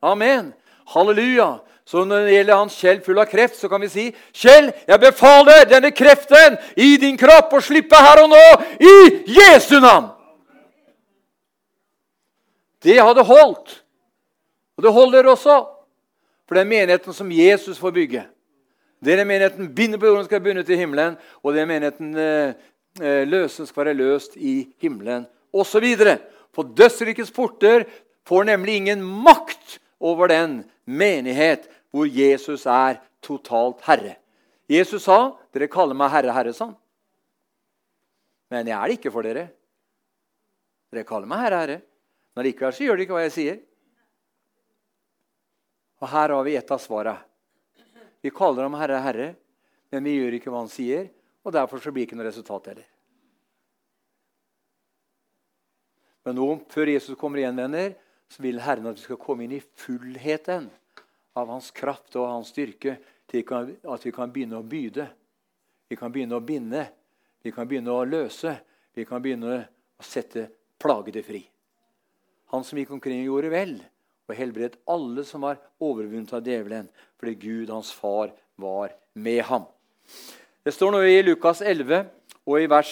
[0.01, 0.53] Amen.
[0.93, 1.57] Halleluja.
[1.89, 5.01] Så når det gjelder hans Kjell full av kreft, så kan vi si Kjell, jeg
[5.01, 8.45] befaler denne kreften i din kropp å slippe her og nå
[8.77, 8.95] i
[9.39, 10.18] Jesu navn!
[12.83, 13.83] Det hadde holdt.
[14.77, 15.55] Og det holder også
[16.47, 18.23] for den menigheten som Jesus får bygge.
[18.99, 21.17] Det er den menigheten binder på jorden, skal binde til himmelen.
[21.43, 22.53] Og den menigheten eh,
[23.01, 25.85] eh løsen skal være løst i himmelen, osv.
[26.55, 27.85] For dødsrikets porter
[28.25, 34.15] får nemlig ingen makt over den menighet hvor Jesus er totalt herre.
[34.69, 36.75] Jesus sa, 'Dere kaller meg Herre, Herre', sa han.
[38.49, 39.49] Men jeg er det ikke for dere.
[40.93, 41.81] Dere kaller meg Herre, Herre.
[42.39, 43.55] Men likevel så gjør de ikke hva jeg sier.
[45.99, 47.19] Og her har vi et av svarene.
[48.23, 49.25] Vi kaller ham Herre, Herre,
[49.91, 51.09] men vi gjør ikke hva han sier.
[51.43, 52.87] Og derfor så blir det ikke noe resultat heller.
[56.23, 57.91] Men nå, før Jesus kommer igjen, venner,
[58.31, 60.71] så vil Herren at vi skal komme inn i fullheten
[61.35, 65.11] av hans kraft og hans styrke til at vi kan begynne å byde.
[65.91, 66.87] Vi kan begynne å binde,
[67.43, 68.55] vi kan begynne å løse,
[68.95, 70.47] vi kan begynne å sette
[70.79, 71.43] plagede fri.
[72.53, 73.73] Han som gikk omkring og gjorde vel,
[74.29, 76.87] og helbredet alle som var overvunnet av djevelen,
[77.19, 79.65] fordi Gud, hans far, var med ham.
[80.65, 82.03] Det står nå i Lukas 11
[82.49, 82.91] og i vers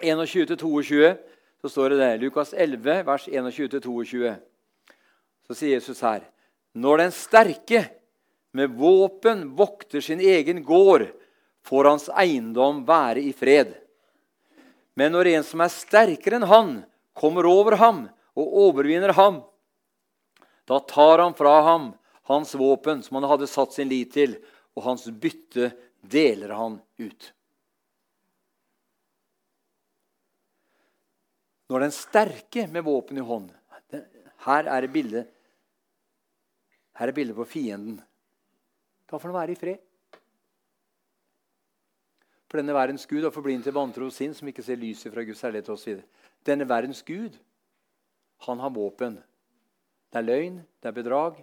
[0.00, 1.18] 21-22 eh,
[1.60, 2.12] så står det det.
[2.22, 4.34] Lukas 11, vers 21-22.
[5.46, 6.24] Så sier Jesus her
[6.76, 7.80] når den sterke
[8.56, 11.06] med våpen vokter sin egen gård,
[11.64, 13.72] får hans eiendom være i fred.
[14.96, 16.70] Men når en som er sterkere enn han,
[17.16, 18.04] kommer over ham
[18.36, 19.40] og overvinner ham,
[20.66, 21.92] da tar han fra ham
[22.26, 24.34] hans våpen, som han hadde satt sin lit til,
[24.76, 25.70] og hans bytte
[26.02, 27.30] deler han ut.
[31.70, 33.48] Når den sterke med våpen i hånd
[34.46, 35.32] Her er det bildet
[36.96, 37.98] her er bildet på fienden.
[39.06, 39.80] Da får han være i fred.
[42.46, 45.42] For denne verdens Gud har forblitt til vantro sin, som ikke ser lyset fra Guds
[45.44, 45.98] herlighet osv.
[46.44, 47.38] Denne verdens Gud,
[48.46, 49.16] han har våpen.
[50.12, 51.38] Det er løgn, det er bedrag,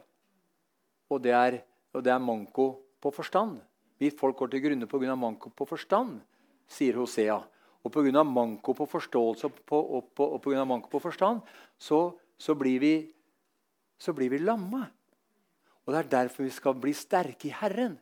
[1.09, 1.59] og det er,
[1.93, 2.67] og det er manko
[3.01, 3.59] på forstand.
[3.99, 5.15] Vi folk går til grunne pga.
[5.15, 6.21] manko på forstand,
[6.67, 7.41] sier Hosea.
[7.83, 8.23] Og pga.
[8.23, 11.41] manko på forståelse og, på, og, på, og på manko på forstand
[11.77, 12.95] så, så, blir vi,
[13.99, 14.87] så blir vi lamme.
[15.85, 17.99] Og Det er derfor vi skal bli sterke i Herren.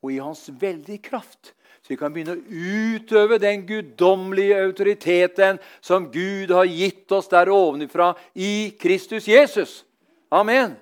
[0.00, 1.52] Og i hans veldige kraft.
[1.80, 7.48] Så vi kan begynne å utøve den guddommelige autoriteten som Gud har gitt oss der
[7.52, 9.80] ovenifra i Kristus Jesus.
[10.28, 10.76] Amen.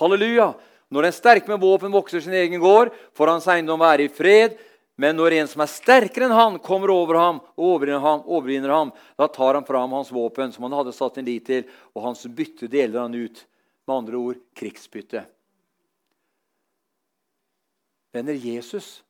[0.00, 0.54] Halleluja.
[0.90, 4.56] Når den sterke med våpen vokser sin egen gård, får hans eiendom være i fred.
[5.00, 8.72] Men når en som er sterkere enn han, kommer over ham og overvinner ham, overvinner
[8.74, 11.62] ham, da tar han fram hans våpen, som han hadde satt en lit til,
[11.94, 13.44] og hans bytte deler han ut.
[13.88, 15.24] Med andre ord krigsbytte.
[18.14, 19.00] Venner, Jesus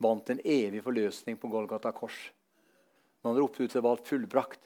[0.00, 2.16] vant en evig forløsning på Golgata kors.
[3.20, 4.60] Når han ropte ut det var fullbrakt.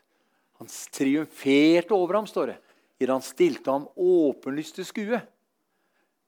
[0.61, 2.59] Han triumferte over ham, står det,
[3.03, 5.21] idet han stilte ham åpenlyst til skue.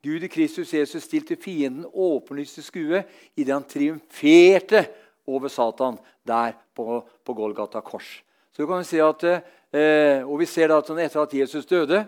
[0.03, 3.03] Gud i Kristus Jesus stilte fienden åpenlyst til skue
[3.35, 4.83] idet han triumferte
[5.27, 5.97] over Satan
[6.27, 8.19] der på, på Golgata kors.
[8.51, 12.03] Så kan vi si at, eh, og vi ser at Etter at Jesus døde,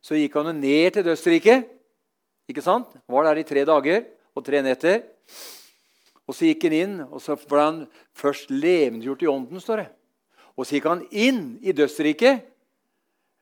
[0.00, 1.66] så gikk han ned til dødsriket.
[2.48, 2.94] Ikke sant?
[3.08, 4.06] Var der i tre dager
[4.38, 5.02] og tre netter.
[6.28, 7.80] Og Så gikk han inn, og så ble han
[8.16, 9.60] først levendegjort i ånden.
[9.60, 9.88] står det.
[10.56, 12.46] Og Så gikk han inn i dødsriket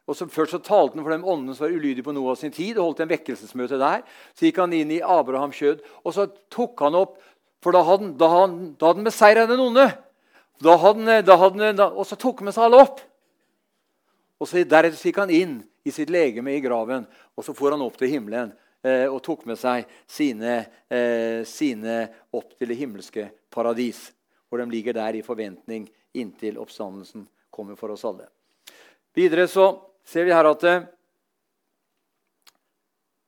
[0.06, 2.38] og så Først så talte han for de åndene som var ulydige på noe av
[2.38, 2.78] sin tid.
[2.78, 4.02] og holdt en vekkelsesmøte der.
[4.34, 7.18] Så gikk han inn i Abrahams kjød, og så tok han opp
[7.64, 9.88] For da hadde, han, da hadde han beseira den onde.
[10.62, 13.00] Da hadde, da hadde, da, og så tok han med seg alle opp.
[14.38, 17.82] Og så Deretter gikk han inn i sitt legeme i graven, og så for han
[17.82, 18.52] opp til himmelen
[18.86, 20.58] og tok med seg sine,
[20.92, 21.96] eh, sine
[22.36, 24.12] opp til det himmelske paradis,
[24.48, 28.28] hvor de ligger der i forventning inntil oppstandelsen kommer for oss alle.
[29.16, 29.70] Videre så
[30.04, 30.84] ser vi her at eh,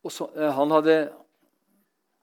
[0.09, 0.99] så, eh, han hadde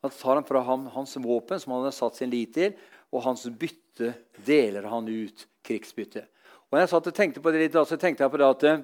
[0.05, 2.75] han tar han fra ham hans våpen, som han hadde satt sin lit til,
[3.09, 4.11] og hans bytte
[4.45, 6.27] deler han ut krigsbytte.
[6.65, 8.65] Og når jeg satt og tenkte på det litt, så tenkte jeg på det at
[8.69, 8.83] eh,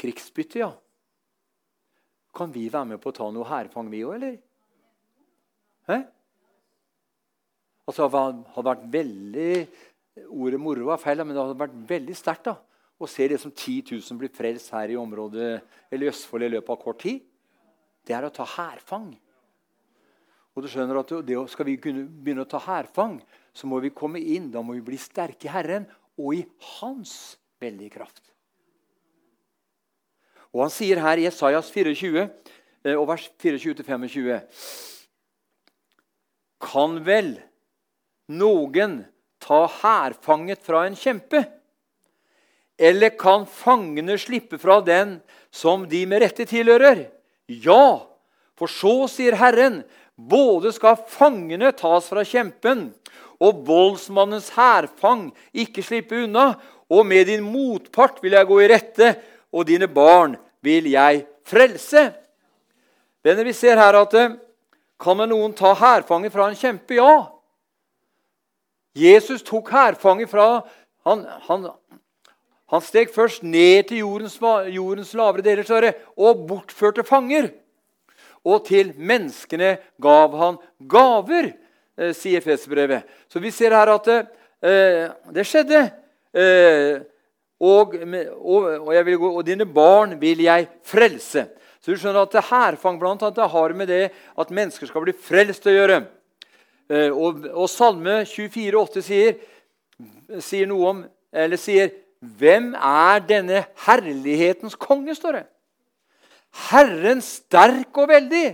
[0.00, 0.70] krigsbytte, ja.
[2.34, 4.36] Kan vi være med på å ta noe hærfang, vi òg, eller?
[5.88, 5.98] Hæ?
[7.84, 8.22] Altså, det
[8.54, 9.50] hadde vært veldig
[10.30, 12.46] Ordet moro var feil, men det hadde vært veldig sterkt.
[12.46, 12.54] da
[12.98, 15.48] å se det som 10 000 blir frelst her i området
[15.90, 17.22] eller i Østfold i løpet av kort tid,
[18.04, 19.10] det er å ta hærfang.
[20.54, 23.18] Og du skjønner at det Skal vi kunne begynne å ta hærfang,
[23.54, 24.52] så må vi komme inn.
[24.54, 26.44] Da må vi bli sterke i Herren og i
[26.78, 28.33] Hans veldige kraft.
[30.54, 32.28] Og Han sier her i Esaias 24,
[32.86, 34.38] eh, og vers 24-25
[36.64, 37.34] Kan vel
[38.30, 39.02] noen
[39.42, 41.42] ta hærfanget fra en kjempe?
[42.78, 45.18] Eller kan fangene slippe fra den
[45.54, 47.04] som de med rette tilhører?
[47.46, 48.06] Ja,
[48.56, 49.82] for så sier Herren,
[50.16, 52.88] både skal fangene tas fra kjempen,
[53.42, 56.54] og voldsmannens hærfang ikke slippe unna,
[56.88, 59.14] og med din motpart vil jeg gå i rette,
[59.54, 62.08] og dine barn vil jeg frelse.
[63.24, 64.36] Venner, Vi ser her at eh,
[65.00, 66.96] kan noen ta hærfanget fra en kjempe?
[66.96, 67.28] Ja.
[68.94, 70.62] Jesus tok hærfanget fra
[71.04, 71.66] han, han,
[72.70, 74.38] han steg først ned til jordens,
[74.72, 77.50] jordens lavere deler og bortførte fanger.
[78.44, 80.56] Og til menneskene gav han
[80.88, 81.52] gaver,
[81.96, 83.04] eh, sier Efeserbrevet.
[83.28, 85.90] Så vi ser her at eh, det skjedde.
[86.34, 87.00] Eh,
[87.60, 91.46] og, og, og, vil, og, dine barn vil jeg frelse.
[91.80, 94.04] Så du skjønner at Hærfang blant annet, det har med det
[94.40, 96.00] at mennesker skal bli frelst å gjøre.
[96.90, 99.36] Eh, og, og Salme 24,8 sier,
[100.42, 101.92] sier noe om, eller sier
[102.24, 105.44] hvem er denne herlighetens konge, står det.
[106.70, 108.46] Herren sterk og veldig,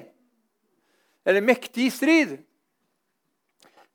[1.28, 2.38] eller mektig i strid.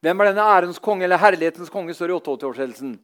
[0.06, 2.96] Hvem er denne ærens konge, eller herlighetens konge, står i 88-årshelsen.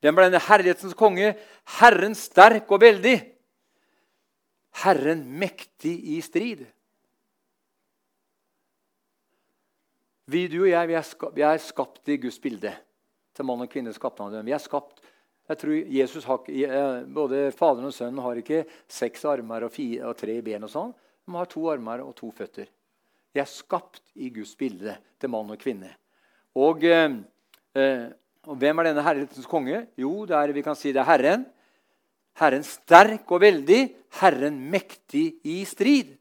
[0.00, 1.34] Hvem ble denne herlighetens konge?
[1.78, 3.16] Herren sterk og veldig.
[4.84, 6.64] Herren mektig i strid.
[10.30, 12.72] Vi, du og jeg, vi er, skapt, vi er skapt i Guds bilde.
[13.34, 14.46] Til mann og kvinne skapte han dem.
[14.46, 15.02] Vi er skapt
[15.50, 20.06] jeg tror Jesus har, eh, Både Faderen og Sønnen har ikke seks armer og, fire,
[20.06, 20.62] og tre ben.
[20.62, 20.94] og sånn.
[21.26, 22.68] De har to armer og to føtter.
[23.34, 25.90] De er skapt i Guds bilde til mann og kvinne.
[26.54, 27.10] Og, eh,
[27.74, 28.06] eh,
[28.48, 29.82] og Hvem er denne herlighetens konge?
[30.00, 31.42] Jo, det er, vi kan si det er Herren.
[32.40, 33.80] Herren sterk og veldig,
[34.20, 36.14] Herren mektig i strid.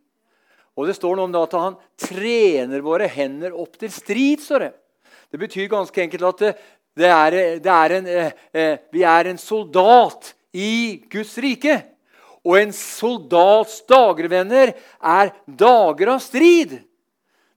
[0.75, 4.43] Og Det står noe om at han trener våre hender opp til strid.
[4.43, 4.73] står det.
[5.31, 6.59] Det betyr ganske enkelt at
[6.99, 11.83] det er, det er en, eh, eh, vi er en soldat i Guds rike.
[12.43, 16.79] Og en soldats dager, venner, er dager av strid.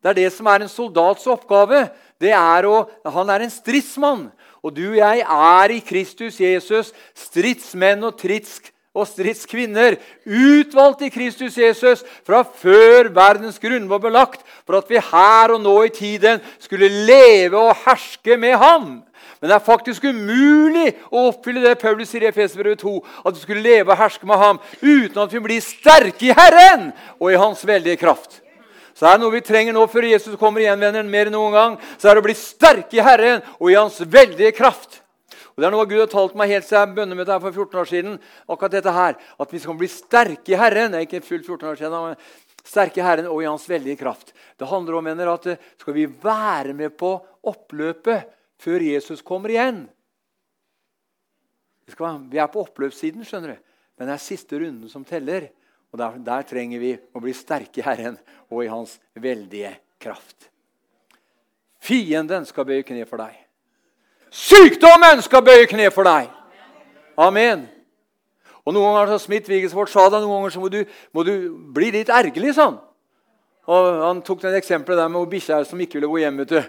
[0.02, 1.88] Det er det som er en soldats oppgave.
[2.22, 4.30] Er å, han er en stridsmann.
[4.62, 8.18] Og du og jeg er i Kristus Jesus stridsmenn og
[8.92, 9.94] og stridskvinner,
[10.28, 15.62] utvalgt i Kristus Jesus fra før verdens grunn var belagt, for at vi her og
[15.64, 19.00] nå i tiden skulle leve og herske med ham.
[19.40, 22.92] Men det er faktisk umulig å oppfylle det Paulus sier i Efesbrevet 2,
[23.24, 26.90] at vi skulle leve og herske med ham uten at vi blir sterke i Herren
[27.16, 28.42] og i Hans veldige kraft.
[28.94, 31.54] Så er det noe vi trenger nå før Jesus kommer igjen venner, mer enn noen
[31.56, 35.00] gang, så er det å bli sterke i Herren og i Hans veldige kraft.
[35.52, 37.88] Og Det er noe Gud har talt meg helt siden bønnemøtet her for 14 år
[37.88, 38.18] siden.
[38.48, 40.92] akkurat dette her, At vi skal bli sterke i Herren.
[40.92, 42.16] Det er ikke fullt 14 år siden, men
[42.64, 44.32] sterke i Herren og i Hans veldige kraft.
[44.56, 48.28] Det handler om mener, at eh, skal vi være med på oppløpet
[48.58, 49.88] før Jesus kommer igjen.
[51.86, 53.56] Vi er på oppløpssiden, skjønner du.
[53.98, 55.50] Men det er siste runden som teller.
[55.92, 58.16] Og der, der trenger vi å bli sterke i Herren
[58.48, 60.48] og i Hans veldige kraft.
[61.82, 63.34] Fienden skal bøye kne for deg.
[64.32, 66.30] Sykdommen skal bøye kne for deg!
[67.20, 67.66] Amen.
[68.62, 70.80] Og Noen ganger så Smith Wiggesvort sa det, noen ganger så må du,
[71.12, 71.34] må du
[71.74, 72.54] bli litt ergerlig.
[72.56, 72.78] sånn.
[73.68, 76.40] Og Han tok det eksempelet der med bikkja som ikke ville gå hjem.
[76.42, 76.60] vet du.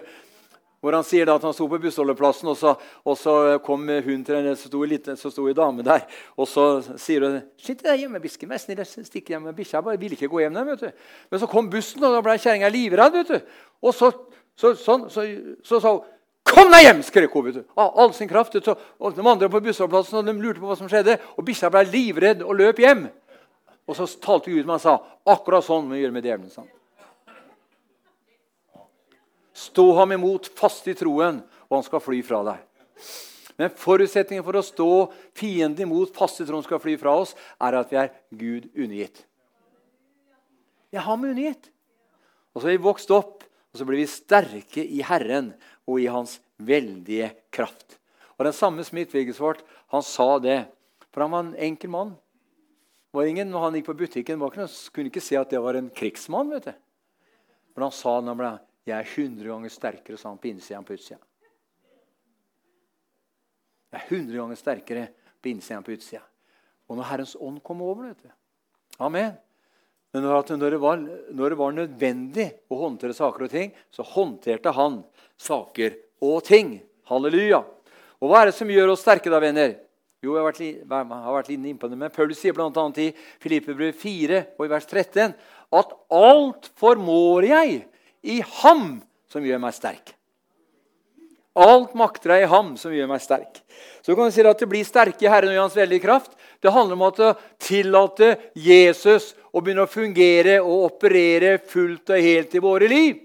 [0.84, 2.74] Hvor Han sier da at han sto på bussholdeplassen, og så,
[3.08, 6.02] og så kom hun til en så sto, liten, så sto en dame der.
[6.36, 6.66] Og så
[7.00, 9.48] sier hun Sitt der hjemme, bisken, vær snill, stikk hjem.
[9.56, 10.58] Bikkja ville ikke gå hjem.
[10.58, 11.06] Der, vet du.
[11.32, 13.16] Men så kom bussen, og da ble kjerringa livredd.
[13.16, 13.56] vet du.
[13.80, 14.12] Og så,
[14.60, 15.24] så, sånn, så,
[15.64, 16.04] så sa hun
[16.44, 17.44] 'Kom deg hjem!' skrek hun.
[17.48, 17.64] vet du.
[17.80, 18.52] Av all sin kraft.
[18.52, 21.16] Så, og De andre på bussholdeplassen og de lurte på hva som skjedde.
[21.38, 23.08] Og bikkja ble livredd og løp hjem.
[23.88, 26.52] Og så talte Gud med han sa 'Akkurat sånn må vi gjøre med djevelen'.
[26.52, 26.68] Sånn.
[29.54, 31.38] Stå ham imot fast i troen,
[31.70, 32.62] og han skal fly fra deg.
[33.54, 34.88] Men forutsetningen for å stå
[35.38, 39.22] fienden imot fast i troen skal fly fra oss, er at vi er Gud undergitt.
[40.94, 41.70] Jeg har meg undergitt.
[42.54, 45.52] Og så har vi vokst opp, og så blir vi sterke i Herren
[45.86, 47.98] og i Hans veldige kraft.
[48.38, 49.62] Og Den samme Smith Wigglesworth
[49.94, 50.64] han sa det.
[51.14, 52.14] For han var en enkel mann.
[53.14, 56.50] Var ingen, når han gikk på butikken, kunne ikke se at det var en krigsmann.
[56.50, 56.72] vet du.
[57.74, 58.52] Men han sa når han ble
[58.84, 61.20] 'Jeg er 100 ganger sterkere', sa han på innsida enn på utsida.
[63.94, 65.04] Jeg er 100 ganger sterkere
[65.40, 66.22] på innsida enn på utsida.
[66.88, 68.32] Og når Herrens ånd kom over vet du.
[69.00, 69.32] Amen.
[70.12, 74.70] Men når det, var, når det var nødvendig å håndtere saker og ting, så håndterte
[74.76, 75.00] han
[75.40, 76.76] saker og ting.
[77.10, 77.64] Halleluja.
[78.22, 79.74] Og hva er det som gjør oss sterke, da, venner?
[80.22, 82.84] Jo, jeg har vært, har vært inne på det, men Paul sier bl.a.
[83.02, 83.10] i
[83.42, 85.34] Filippebrev 4 og i vers 13
[85.74, 87.82] at alt formår jeg
[88.24, 88.98] i ham
[89.30, 90.14] som gjør meg sterk.
[91.54, 93.60] Alt makter jeg i ham som gjør meg sterk.
[94.02, 96.32] Så kan du si at det blir sterke i Herren og i Hans veldige kraft.
[96.58, 102.56] Det handler om å tillate Jesus å begynne å fungere og operere fullt og helt
[102.56, 103.20] i våre liv.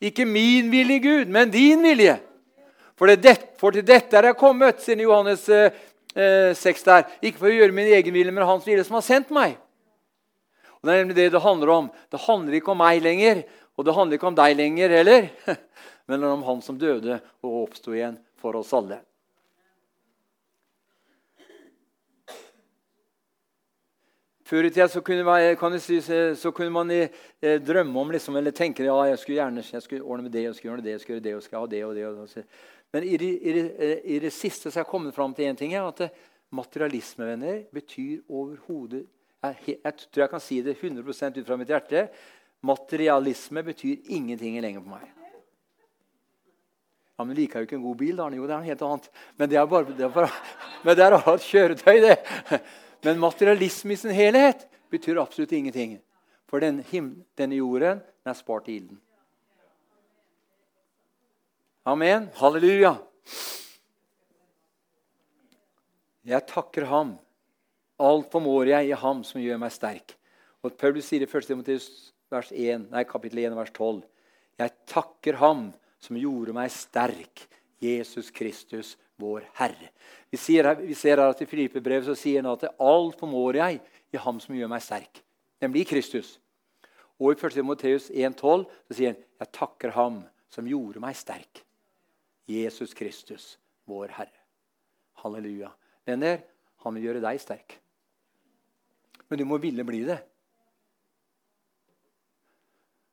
[0.00, 2.18] Ikke min vilje, Gud, men din vilje.
[3.00, 5.72] For, det, for til dette er jeg kommet, siden Johannes eh,
[6.12, 7.08] 6 eh, der.
[7.24, 9.56] Ikke for å gjøre min egen vilje, men hans vilje som har sendt meg.
[10.80, 11.88] Og Det er nemlig det det handler om.
[12.12, 13.42] Det handler ikke om meg lenger,
[13.80, 15.30] og det handler ikke om deg lenger heller,
[16.10, 18.98] men om han som døde og oppsto igjen for oss alle.
[24.50, 28.52] Før i tida så kunne, man, si, så kunne man eh, drømme om liksom, eller
[28.52, 31.02] tenke ja, jeg skulle gjerne jeg skulle ordne med det jeg skulle gjøre det, jeg
[31.04, 32.06] skulle gjøre det, jeg skulle ha det og det.
[32.08, 32.44] Og det.
[32.90, 35.56] Men i det, i, det, i det, siste så har jeg kommet fram til én
[35.56, 35.76] ting.
[35.78, 36.02] at
[36.50, 39.06] Materialismevenner betyr overhodet
[39.40, 42.08] jeg, jeg, tror jeg kan si det 100 ut fra mitt hjerte.
[42.60, 45.08] Materialisme betyr ingenting lenger for meg.
[47.16, 48.28] Ja, Men liker jo ikke en god bil, da.
[48.32, 49.10] Jo, det er noe helt annet.
[49.36, 52.16] Men det er bare, det er et kjøretøy, det.
[53.04, 55.98] Men materialisme i sin helhet betyr absolutt ingenting.
[56.48, 56.80] For den,
[57.38, 59.00] denne jorden den er spart til ilden.
[61.88, 62.28] Amen.
[62.36, 62.94] Halleluja.
[66.28, 67.14] Jeg takker ham.
[68.00, 70.16] Alt formår jeg i ham som gjør meg sterk.
[70.64, 71.48] Og Paulus sier i 1.
[71.48, 71.88] Timoteus
[72.30, 74.02] vers 1, nei, kapittel 1, vers 12.
[74.60, 75.70] Jeg takker Ham
[76.00, 77.46] som gjorde meg sterk,
[77.80, 79.90] Jesus Kristus, vår Herre.
[80.32, 83.80] Vi, sier, vi ser her at I Filippebrevet sier han at alt formår jeg
[84.14, 85.22] i Ham som gjør meg sterk,
[85.62, 86.38] nemlig Kristus.
[87.20, 87.58] Og i 1.
[87.58, 91.62] Timoteus 1,12 så sier han jeg takker Ham som gjorde meg sterk,
[92.50, 93.54] Jesus Kristus,
[93.88, 94.38] vår Herre.
[95.20, 95.68] Halleluja.
[96.08, 96.40] Venner,
[96.80, 97.76] han vil gjøre deg sterk.
[99.28, 100.18] Men du må ville bli det.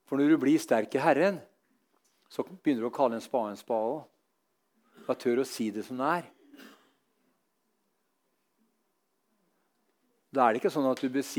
[0.08, 1.42] For når du blir sterk i Herren,
[2.32, 4.02] så begynner du å kalle en spade en spade òg.
[5.08, 6.28] Da tør du å si det som det er.
[10.38, 11.30] Da er det ikke sånn at du til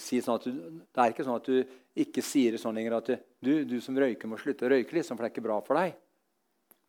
[0.00, 3.08] si sånn det er ikke sånn at du ikke sier det sånn lenger at
[3.40, 5.80] du, du som røyker, må slutte å røyke, liksom, for det er ikke bra for
[5.80, 5.96] deg.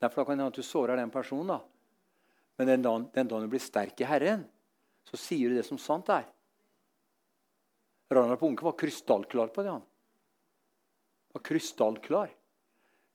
[0.03, 1.55] Derfor kan det hende at du sårer den personen.
[1.55, 1.61] da.
[2.59, 4.43] Men den dagen, den dagen du blir sterk i Herren,
[5.07, 6.27] så sier du det som sant er.
[8.11, 9.71] Ragnar Bunke var krystallklar på det.
[9.71, 9.87] han.
[11.37, 12.33] Var krystallklar.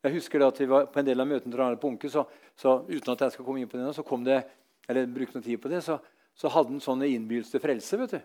[0.02, 2.24] Jeg husker at vi var På en del av møtene til Arne Punke så,
[2.58, 4.42] så, uten at jeg skal komme inn på det nå, så kom det,
[4.90, 5.98] eller brukte noe tid på det, så,
[6.38, 7.98] så hadde han sånne innbydelse til frelse.
[7.98, 8.20] vet du.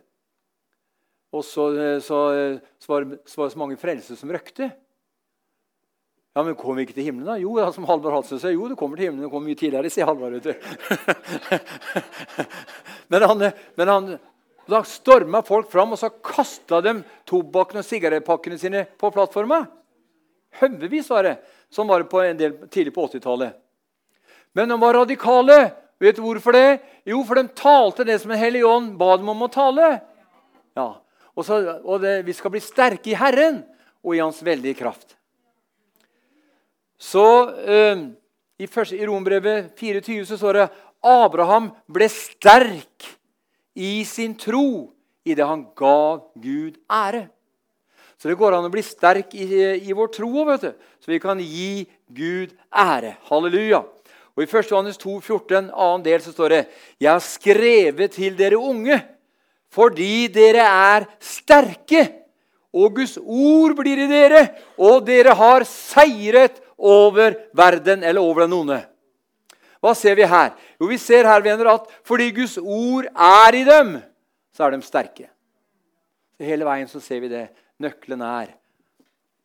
[1.38, 1.68] Og så,
[2.02, 2.20] så,
[2.80, 4.70] så, var, så var det så mange frelser som røkte.
[6.38, 7.40] Ja, Men kom vi ikke til himmelen, da?
[7.42, 9.26] Jo, som Halvard Halsen sa, jo, du kommer til himmelen.
[9.26, 10.46] Du kommer mye tidligere, sier Halvard.
[13.12, 13.48] men han,
[13.80, 14.12] men han,
[14.70, 19.64] da storma folk fram, og så kasta de tobakken og sigarettpakkene sine på plattforma.
[20.62, 21.36] Haugevis var det.
[21.74, 23.58] Sånn var det på en del tidlig på 80-tallet.
[24.58, 25.58] Men de var radikale.
[26.02, 26.80] Vet du hvorfor det?
[27.10, 29.98] Jo, for de talte det som en hellig ånd ba dem om å tale.
[30.78, 30.90] Ja,
[31.38, 33.60] Og, så, og det, vi skal bli sterke i Herren
[34.02, 35.14] og i Hans veldige kraft.
[36.98, 37.26] Så
[37.62, 38.08] eh,
[38.58, 40.68] I, første, i Rombrevet 24 så står det
[41.06, 43.06] Abraham ble sterk
[43.78, 44.96] i sin tro
[45.28, 47.28] idet han ga Gud ære.
[48.18, 49.46] Så det går an å bli sterk i,
[49.88, 50.72] i vår tro vet du.
[51.00, 53.16] så vi kan gi Gud ære.
[53.30, 53.84] Halleluja.
[54.38, 54.72] Og I 1.
[54.72, 56.64] Johannes 2, 14, annen del, så står det
[57.02, 59.00] Jeg har skrevet til dere unge
[59.74, 62.06] fordi dere er sterke,
[62.72, 64.46] og Guds ord blir i dere,
[64.80, 68.80] og dere har seiret over verden eller over den onde.
[69.84, 70.54] Hva ser vi her?
[70.80, 73.98] Jo, Vi ser her venner, at fordi Guds ord er i dem,
[74.56, 75.28] så er de sterke.
[76.40, 77.48] Hele veien så ser vi det.
[77.84, 78.56] Nøkkelen er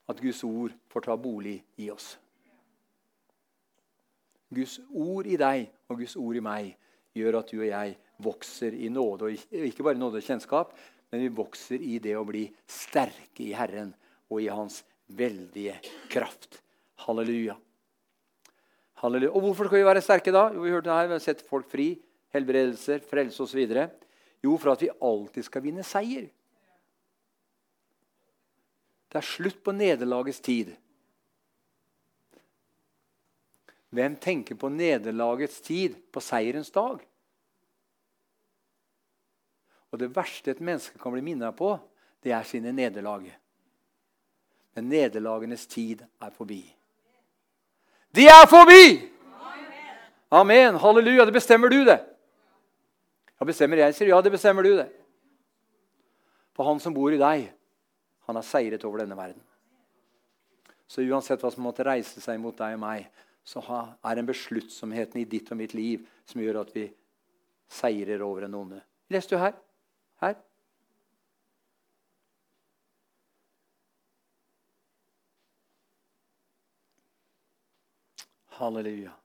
[0.09, 2.15] at Guds ord får ta bolig i oss.
[4.53, 6.73] Guds ord i deg og Guds ord i meg
[7.17, 9.29] gjør at du og jeg vokser i nåde.
[9.29, 10.73] Og ikke bare nåde og kjennskap,
[11.13, 13.93] men vi vokser i det å bli sterke i Herren
[14.33, 14.81] og i Hans
[15.13, 15.77] veldige
[16.13, 16.61] kraft.
[17.05, 17.57] Halleluja.
[19.03, 19.33] Halleluja.
[19.33, 20.49] Og Hvorfor skal vi være sterke da?
[20.55, 21.89] Jo, Vi hørte det her, vi har sett folk fri,
[22.33, 23.65] helbredelser, frelse osv.
[24.43, 26.29] Jo, for at vi alltid skal vinne seier.
[29.13, 30.73] Det er slutt på nederlagets tid.
[33.93, 37.03] Hvem tenker på nederlagets tid på seierens dag?
[39.93, 41.75] Og Det verste et menneske kan bli minnet på,
[42.25, 43.27] det er sine nederlag.
[44.73, 46.63] Men nederlagenes tid er forbi.
[48.17, 49.13] De er forbi!
[50.33, 50.79] Amen.
[50.81, 51.27] Halleluja.
[51.29, 51.99] Det bestemmer du, det.
[53.37, 54.89] Ja, bestemmer jeg, sier ja, det bestemmer du, det.
[56.57, 57.51] For han som bor i deg,
[58.27, 59.43] han har seiret over denne verden.
[60.87, 63.07] Så uansett hva som måtte reise seg mot deg og meg,
[63.45, 66.87] så er det en besluttsomheten i ditt og mitt liv som gjør at vi
[67.73, 68.83] seirer over en onde.
[69.11, 69.57] Leste du her?
[70.23, 70.37] Her?
[78.61, 79.17] Halleluja.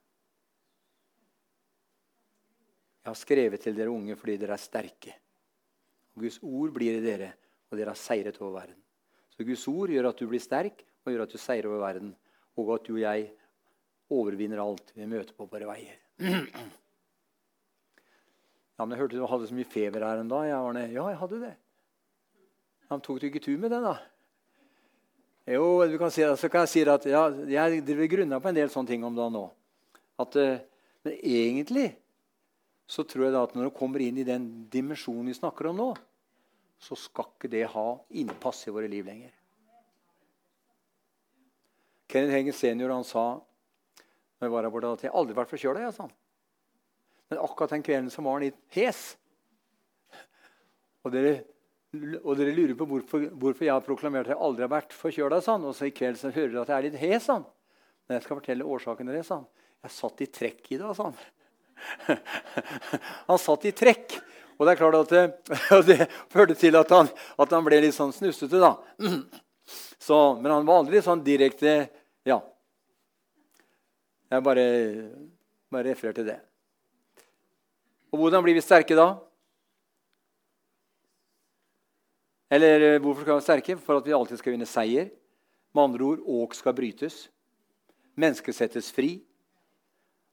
[3.04, 5.14] Jeg har skrevet til dere unge fordi dere er sterke.
[6.18, 7.30] Guds ord blir i dere,
[7.70, 8.80] og dere har seiret over verden.
[9.38, 12.10] Så Guds ord gjør at du blir sterk, og gjør at du seirer over verden.
[12.58, 13.30] Og at du og jeg
[14.10, 16.02] overvinner alt vi møter på våre veier.
[18.78, 20.44] Ja, men Jeg hørte du hadde så mye feber her en dag.
[20.46, 20.78] Jeg var.
[20.78, 21.56] Ja, jeg hadde det.
[22.92, 23.96] Han tok du ikke tur med det, da?
[25.48, 28.58] Jo, du kan si, så kan jeg si at ja, jeg driver grunna på en
[28.58, 29.46] del sånne ting om dagen nå.
[30.20, 30.60] At, eh,
[31.08, 31.88] men egentlig
[32.88, 35.80] så tror jeg da at når du kommer inn i den dimensjonen vi snakker om
[35.80, 35.88] nå,
[36.80, 37.88] så skal ikke det ha
[38.20, 39.34] innpass i våre liv lenger.
[42.08, 43.28] Kenneth Hengen senior han sa
[44.38, 45.88] når jeg var her borte, at jeg aldri vært forkjøla.
[45.88, 46.08] Ja,
[47.30, 49.18] Men akkurat den kvelden så var han litt hes.
[51.02, 51.40] Og dere
[51.98, 55.40] og dere lurer på hvorfor, hvorfor, jeg har proklamert at jeg aldri har vært forkjøla.
[55.42, 55.66] Sånn.
[55.66, 57.28] Og så i kveld så hører dere at jeg er litt hes.
[57.30, 57.46] Sånn.
[58.06, 59.24] Men jeg skal fortelle årsaken til det.
[59.26, 59.46] Sånn.
[59.86, 61.16] Jeg satt i trekk i dag, sånn.
[63.30, 64.18] han satt i trekk.
[64.58, 65.26] Og det er klart at det,
[65.88, 68.60] det førte til at han, at han, ble litt sånn snustete.
[68.62, 68.76] da.
[70.08, 71.80] Så, men han var aldri sånn direkte
[72.28, 72.42] Ja.
[74.28, 74.66] Jeg bare,
[75.72, 76.42] bare refererer til det.
[78.12, 79.08] Og hvordan blir vi sterke da?
[82.52, 83.78] Eller eh, hvorfor skal vi være sterke?
[83.84, 85.10] For at vi alltid skal vinne seier.
[85.76, 87.28] Med andre ord åk skal brytes.
[88.20, 89.18] Mennesket settes fri.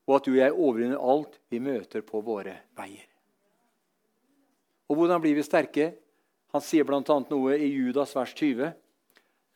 [0.08, 3.13] Og at du og jeg overvinner alt vi møter på våre veier.
[4.88, 5.92] Og hvordan blir vi sterke?
[6.54, 7.00] Han sier bl.a.
[7.02, 8.68] noe i Judas vers 20.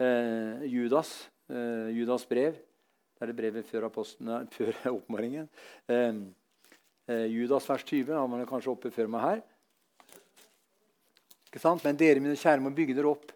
[0.02, 1.12] Eh, Judas,
[1.50, 2.56] eh, Judas brev.
[2.56, 5.48] Det er det brevet før, før oppmaringen.
[5.90, 6.22] Eh,
[7.10, 9.44] eh, Judas vers 20 har man kanskje oppe før meg her.
[11.48, 11.84] Ikke sant?
[11.84, 13.32] Men dere, mine kjære, må bygge dere opp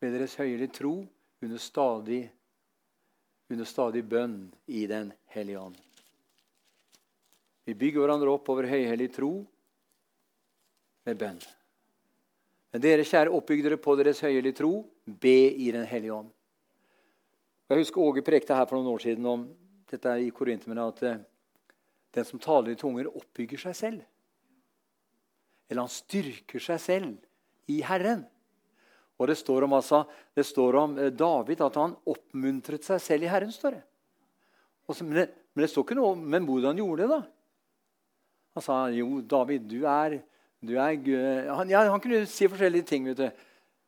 [0.00, 0.94] med deres høyelige tro
[1.40, 2.24] under stadig,
[3.50, 5.78] under stadig bønn i Den hellige ånd.
[7.68, 9.32] Vi bygger hverandre opp over høyhellig tro
[11.10, 11.40] med bønn.
[12.70, 14.74] Men dere kjære, oppbygg dere på deres høyelige tro.
[15.04, 16.30] Be i Den hellige ånd.
[17.70, 19.44] Jeg husker Åge prekte her for noen år siden om
[19.90, 21.20] dette i Korinterne, at eh,
[22.14, 24.06] den som taler i tunger, oppbygger seg selv.
[25.70, 28.24] Eller han styrker seg selv i Herren.
[29.20, 30.02] Og Det står om, altså,
[30.34, 33.52] det står om eh, David at han oppmuntret seg selv i Herren.
[33.54, 33.84] står det.
[34.90, 37.20] Så, men, det men, det står ikke noe om hvordan han gjorde det, da?
[38.58, 40.18] Han sa jo, David, du er,
[40.60, 43.06] du er han, ja, han kunne si forskjellige ting.
[43.08, 43.30] vet du.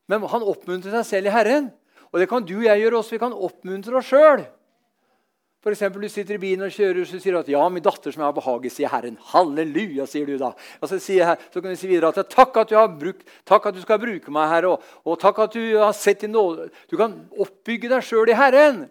[0.09, 1.71] Men han oppmuntrer seg selv i Herren.
[2.13, 3.17] Og det kan du og jeg gjøre også.
[3.17, 4.45] Vi kan oppmuntre oss sjøl.
[5.63, 5.85] F.eks.
[5.95, 8.33] du sitter i bilen og kjører så sier du at 'ja, min datter som er
[8.35, 9.17] behagelig', sier Herren.
[9.31, 10.51] Halleluja, sier du da.
[10.83, 13.67] Og så, sier så kan du si videre at 'takk at du, har brukt, takk
[13.67, 16.69] at du skal bruke meg, Herre', og, og 'takk at du har sett din nåde'.
[16.91, 18.91] Du kan oppbygge deg sjøl i Herren.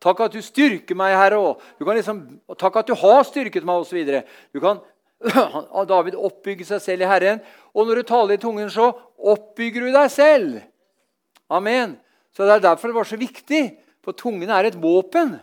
[0.00, 1.38] Takk at du styrker meg, Herre.
[1.38, 4.22] Og du kan liksom, takk at du har styrket meg, osv.
[4.52, 4.82] Du kan
[5.92, 7.40] David oppbygger seg selv i Herren.
[7.74, 10.60] Og når du taler i tungen, så oppbygger du deg selv.
[11.50, 11.96] Amen.
[12.34, 13.62] Så Det er derfor det var så viktig,
[14.04, 15.38] for tungen er et våpen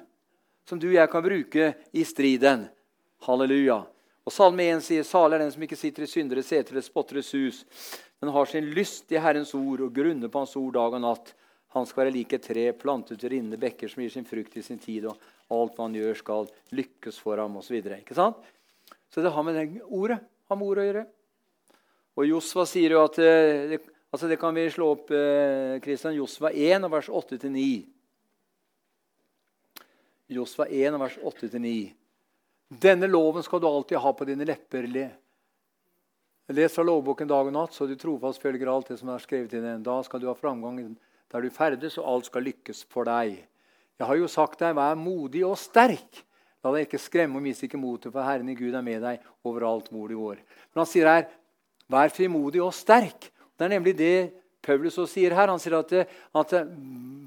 [0.66, 2.66] som du og jeg kan bruke i striden.
[3.26, 3.84] Halleluja.
[4.26, 7.30] Og Salme 1 sier, 'Salig er den som ikke sitter i syndere seter eller spotteres
[7.30, 7.66] sus',
[8.22, 11.34] men har sin lyst i Herrens ord og grunner på Hans ord dag og natt.
[11.76, 14.64] Han skal være lik et tre plantet til rinnende bekker som gir sin frukt i
[14.64, 15.18] sin tid, og
[15.52, 17.84] alt hva han gjør, skal lykkes for ham, osv.
[19.14, 21.06] Så det har med det ordet, har med ordet å gjøre.
[22.16, 23.82] Og Josva sier jo at eh, det,
[24.16, 25.10] Altså Det kan vi slå opp
[25.84, 27.64] Kristian, eh, Josva 1, vers 8-9.
[30.32, 31.72] Josva 1, vers 8-9.
[32.70, 34.88] Denne loven skal du alltid ha på dine lepper.
[34.88, 35.10] Le.
[36.56, 39.58] Les fra lovboken dag og natt, så du trofast følger alt det som er skrevet
[39.58, 39.84] i den.
[39.84, 40.80] Da skal du ha framgang
[41.34, 43.42] der du ferdes, og alt skal lykkes for deg.
[44.00, 46.24] Jeg har jo sagt deg, vær modig og sterk.
[46.66, 49.22] La deg ikke skremme og miste ikke motet, for Herren i Gud er med deg
[49.46, 50.40] overalt hvor du går.
[50.74, 51.28] Men han sier her,
[51.94, 53.30] vær frimodig og sterk.
[53.54, 54.16] Det er nemlig det
[54.66, 55.52] Paulus sier her.
[55.54, 55.94] Han sier at,
[56.42, 56.56] at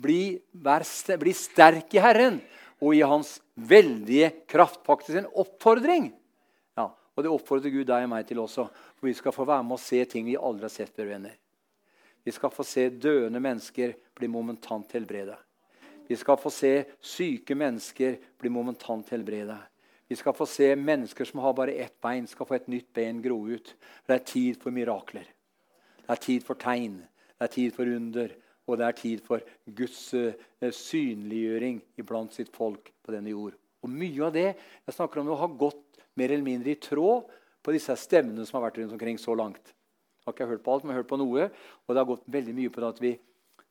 [0.03, 0.82] bli, vær,
[1.22, 2.41] bli sterk i Herren
[2.82, 4.82] og i hans veldige kraft.
[4.86, 6.11] Faktisk en oppfordring.
[6.74, 8.66] Ja, og det oppfordrer Gud deg og meg til også.
[8.99, 11.12] For vi skal få være med og se ting vi aldri har sett før.
[11.14, 11.39] venner.
[12.26, 15.39] Vi skal få se døende mennesker bli momentant helbredet.
[16.09, 16.73] Vi skal få se
[17.05, 19.59] syke mennesker bli momentant helbredet.
[20.09, 23.21] Vi skal få se mennesker som har bare ett bein, skal få et nytt ben
[23.21, 23.75] gro ut.
[24.09, 25.27] Det er tid for mirakler.
[26.01, 27.03] Det er tid for tegn.
[27.37, 28.33] Det er tid for under.
[28.69, 29.45] Og det er tid for
[29.77, 30.33] Guds uh,
[30.63, 33.59] synliggjøring iblant sitt folk på denne jord.
[33.85, 37.29] Og mye av det jeg snakker om nå, har gått mer eller mindre i tråd
[37.61, 39.75] på disse stevnene som har vært rundt omkring så langt.
[40.25, 41.51] Jeg har ikke hørt på alt, men jeg har hørt på noe.
[41.85, 43.15] Og det har gått veldig mye på det at vi,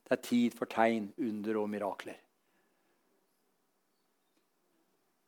[0.05, 2.21] det er tid for tegn, under og mirakler.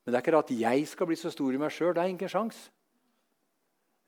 [0.10, 1.92] Men det er ikke det at jeg skal bli så stor i meg sjøl.
[1.94, 2.58] Det er ingen sjans.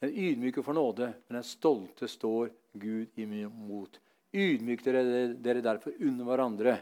[0.01, 2.49] Den ydmyke får nåde, men den stolte står
[2.81, 3.99] Gud imot.
[4.33, 5.03] Ydmyk dere,
[5.37, 6.73] dere derfor under hverandre,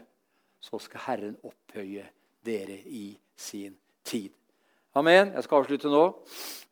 [0.56, 2.06] så skal Herren opphøye
[2.48, 3.76] dere i sin
[4.08, 4.32] tid.
[4.96, 5.34] Amen.
[5.36, 6.02] Jeg skal avslutte nå.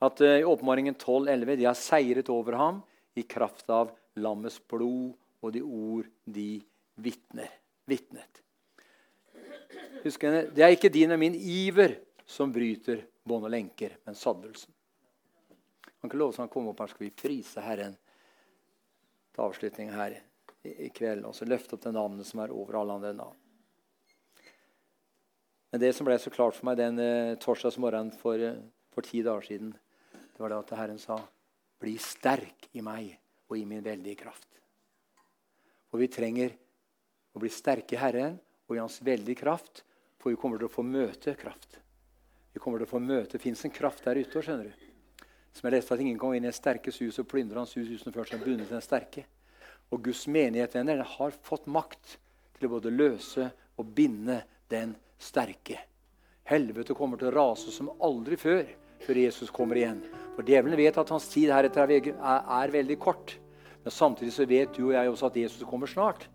[0.09, 2.83] At uh, I åpenbaringen 12,11 de har seiret over ham
[3.13, 5.13] i kraft av lammets blod
[5.45, 6.51] og de ord de
[6.97, 7.53] vitner,
[7.85, 8.45] vitnet.
[10.01, 16.11] Husk, Det er ikke din og min iver som bryter bånd og lenker, men Han
[16.11, 17.97] Kan love at han kommer opp her, skal vi prise Herren
[19.33, 20.21] til avslutning her
[20.63, 21.25] i kveld.
[21.25, 23.37] Og så løfte opp det navnet som er over alle andre navn.
[25.71, 28.61] Men det som ble så klart for meg den eh, torsdagsmorgenen for, eh,
[28.95, 29.75] for ti dager siden,
[30.13, 31.19] det var det at Herren sa,
[31.79, 33.19] 'Bli sterk i meg
[33.49, 34.63] og i min veldige kraft'.
[35.91, 36.55] For vi trenger
[37.35, 39.85] å bli sterke i Herren og i Hans veldige kraft,
[40.19, 41.79] for vi kommer til å få møte kraft.
[42.53, 44.43] Vi kommer til å få møte, Det fins en kraft der ute.
[44.43, 44.87] skjønner du.
[45.53, 47.89] Som jeg leste at ingen kom inn i en sterkes hus og plyndra hans hus
[47.89, 49.25] uten først å bundet den sterke.
[49.91, 52.19] Og Guds menighet venner, har fått makt
[52.59, 55.79] til å både løse og binde den sterke.
[56.45, 58.67] Helvete kommer til å rase som aldri før
[59.05, 60.01] før Jesus kommer igjen.
[60.37, 63.37] For Djevelen vet at hans tid heretter er, er veldig kort.
[63.85, 66.27] Men samtidig så vet du og jeg også at Jesus kommer snart.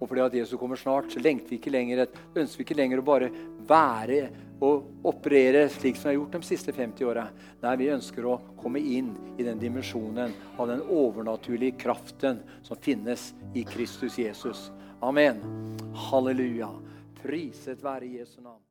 [0.00, 3.02] Og fordi at Jesus kommer snart, så lengter vi ikke lenger, ønsker vi ikke lenger
[3.02, 3.28] å bare
[3.68, 4.24] være
[4.62, 7.26] og operere slik som vi har gjort de siste 50 åra.
[7.64, 13.32] Nei, vi ønsker å komme inn i den dimensjonen av den overnaturlige kraften som finnes
[13.58, 14.68] i Kristus Jesus.
[15.02, 15.42] Amen.
[16.10, 16.70] Halleluja.
[17.22, 18.62] Priset være Jesu navn.